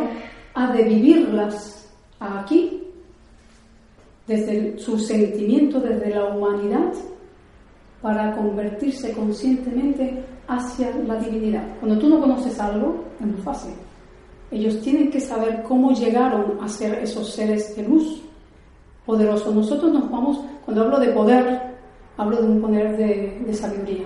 [0.53, 1.89] ha de vivirlas
[2.20, 2.84] aquí,
[4.26, 6.93] desde su sentimiento, desde la humanidad,
[8.01, 11.63] para convertirse conscientemente hacia la divinidad.
[11.80, 13.74] Cuando tú no conoces algo, es muy fácil.
[14.49, 18.22] Ellos tienen que saber cómo llegaron a ser esos seres de luz
[19.05, 19.53] poderosos.
[19.53, 21.61] Nosotros nos vamos, cuando hablo de poder,
[22.18, 24.05] hablo de un poder de, sabiduría.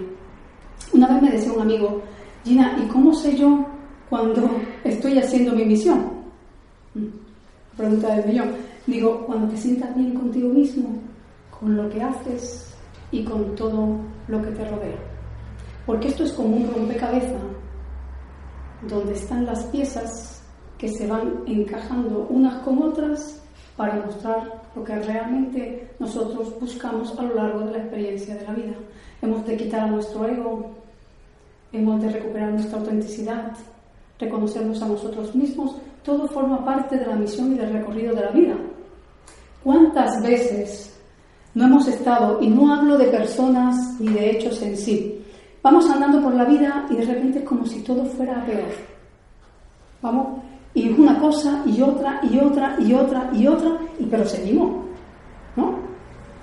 [0.93, 2.01] Una vez me decía un amigo,
[2.43, 3.65] Gina, ¿y cómo sé yo
[4.09, 4.49] cuando
[4.83, 6.11] estoy haciendo mi misión?
[6.93, 8.51] Mm, pregunta del millón.
[8.87, 10.89] Digo, cuando te sientas bien contigo mismo,
[11.59, 12.71] con lo que haces,
[13.11, 14.97] y con todo lo que te rodea.
[15.85, 17.41] Porque esto es como un rompecabezas
[18.87, 20.43] donde están las piezas
[20.77, 23.43] que se van encajando unas con otras
[23.77, 28.53] para mostrar lo que realmente nosotros buscamos a lo largo de la experiencia de la
[28.53, 28.73] vida.
[29.21, 30.71] Hemos de quitar a nuestro ego,
[31.71, 33.53] hemos de recuperar nuestra autenticidad,
[34.19, 38.31] reconocernos a nosotros mismos, todo forma parte de la misión y del recorrido de la
[38.31, 38.55] vida.
[39.63, 40.91] ¿Cuántas veces
[41.53, 45.21] no hemos estado, y no hablo de personas ni de hechos en sí.
[45.61, 48.69] Vamos andando por la vida y de repente es como si todo fuera peor.
[50.01, 50.39] Vamos,
[50.73, 54.85] y una cosa y otra y otra y otra y otra, y pero seguimos,
[55.55, 55.75] ¿no?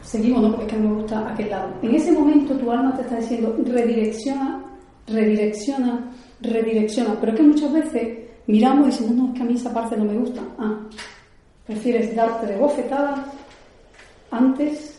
[0.03, 1.71] Seguimos, no porque es que me gusta aquel lado.
[1.83, 4.63] En ese momento tu alma te está diciendo redirecciona,
[5.11, 9.55] redirecciona, redirecciona, pero es que muchas veces miramos y decimos, no, es que a mí
[9.55, 10.41] esa parte no me gusta.
[10.59, 10.81] Ah,
[11.67, 13.27] prefieres darte de bofetada
[14.31, 14.99] antes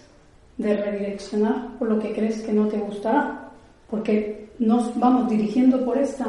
[0.58, 3.50] de redireccionar por lo que crees que no te gustará,
[3.90, 6.26] porque nos vamos dirigiendo por esta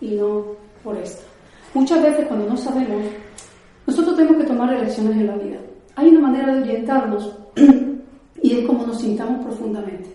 [0.00, 0.44] y no
[0.82, 1.22] por esta.
[1.74, 3.02] Muchas veces cuando no sabemos,
[3.86, 5.58] nosotros tenemos que tomar elecciones en la vida.
[5.96, 7.36] Hay una manera de orientarnos
[8.42, 10.13] y es como nos sintamos profundamente.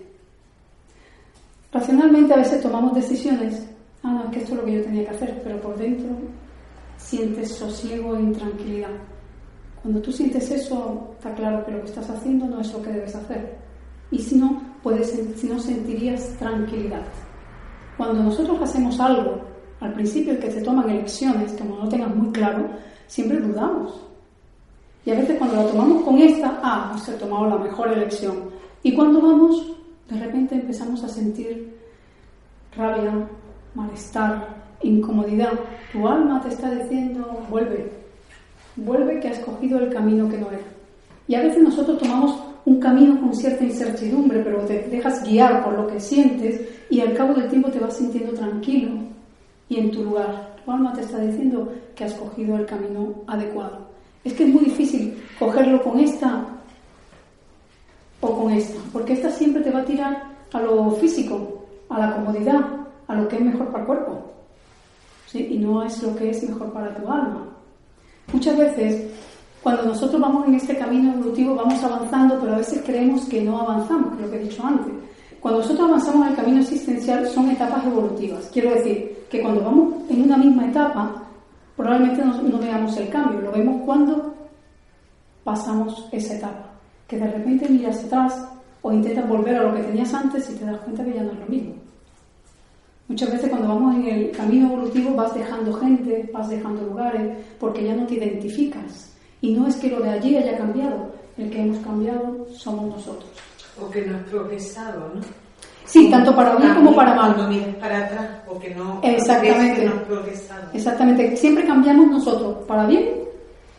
[1.72, 3.67] Racionalmente a veces tomamos decisiones,
[4.03, 6.09] ah, no, es que esto es lo que yo tenía que hacer, pero por dentro
[6.97, 8.89] sientes sosiego e intranquilidad.
[9.82, 12.91] Cuando tú sientes eso, está claro que lo que estás haciendo no es lo que
[12.91, 13.57] debes hacer.
[14.11, 17.03] Y si no, puedes, si no sentirías tranquilidad.
[17.97, 19.39] Cuando nosotros hacemos algo,
[19.80, 22.70] al principio que se toman elecciones, como no tengas muy claro,
[23.07, 24.05] siempre dudamos.
[25.05, 28.49] Y a veces cuando la tomamos con esta, ah, hemos tomado la mejor elección.
[28.84, 29.78] Y cuando vamos,
[30.10, 31.76] de repente empezamos a sentir
[32.76, 33.28] rabia,
[33.76, 34.47] malestar,
[34.82, 35.51] incomodidad.
[35.91, 37.91] Tu alma te está diciendo, vuelve,
[38.76, 40.64] vuelve que has escogido el camino que no era.
[41.28, 45.74] Y a veces nosotros tomamos un camino con cierta incertidumbre, pero te dejas guiar por
[45.74, 48.91] lo que sientes y al cabo del tiempo te vas sintiendo tranquilo
[49.68, 50.55] y en tu lugar.
[50.66, 53.88] Tu alma te está diciendo que has cogido el camino adecuado.
[54.24, 56.59] Es que es muy difícil cogerlo con esta
[58.22, 62.15] o con esta, porque esta siempre te va a tirar a lo físico, a la
[62.15, 62.61] comodidad,
[63.07, 64.24] a lo que es mejor para el cuerpo.
[65.34, 67.45] Y no es lo que es mejor para tu alma.
[68.34, 69.11] Muchas veces,
[69.61, 73.59] cuando nosotros vamos en este camino evolutivo, vamos avanzando, pero a veces creemos que no
[73.59, 74.93] avanzamos, que lo que he dicho antes.
[75.39, 78.49] Cuando nosotros avanzamos en el camino existencial son etapas evolutivas.
[78.51, 81.24] Quiero decir que cuando vamos en una misma etapa,
[81.78, 84.34] probablemente no, no veamos el cambio, lo vemos cuando
[85.43, 86.68] pasamos esa etapa.
[87.10, 88.47] Que de repente miras atrás
[88.82, 91.32] o intentas volver a lo que tenías antes y te das cuenta que ya no
[91.34, 91.74] es lo mismo.
[93.10, 97.84] Muchas veces cuando vamos en el camino evolutivo vas dejando gente, vas dejando lugares, porque
[97.84, 99.12] ya no te identificas.
[99.41, 103.30] Y no es que lo de allí haya cambiado, el que hemos cambiado somos nosotros.
[103.82, 105.22] O que no has progresado, ¿no?
[105.86, 107.36] Sí, tanto para bien como para mal.
[107.36, 109.86] No vienes para atrás, porque no, Exactamente.
[109.86, 110.62] no has progresado.
[110.72, 111.36] Exactamente.
[111.36, 113.10] Siempre cambiamos nosotros, para bien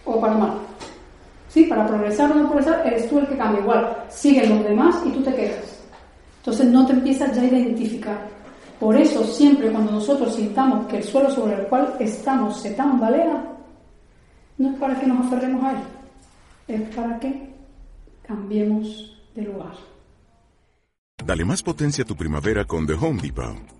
[0.04, 0.52] o para mal.
[1.50, 3.60] Sí, para progresar o no progresar, eres tú el que cambia.
[3.60, 5.80] Igual, siguen los demás y tú te quedas.
[6.38, 8.28] Entonces no te empiezas ya a identificar.
[8.78, 13.44] Por eso siempre cuando nosotros sintamos que el suelo sobre el cual estamos se tambalea,
[14.58, 15.78] no es para que nos aferremos a él,
[16.68, 17.50] es para que
[18.26, 19.74] cambiemos de lugar.
[21.26, 23.79] Dale más potencia a tu primavera con The Home Depot.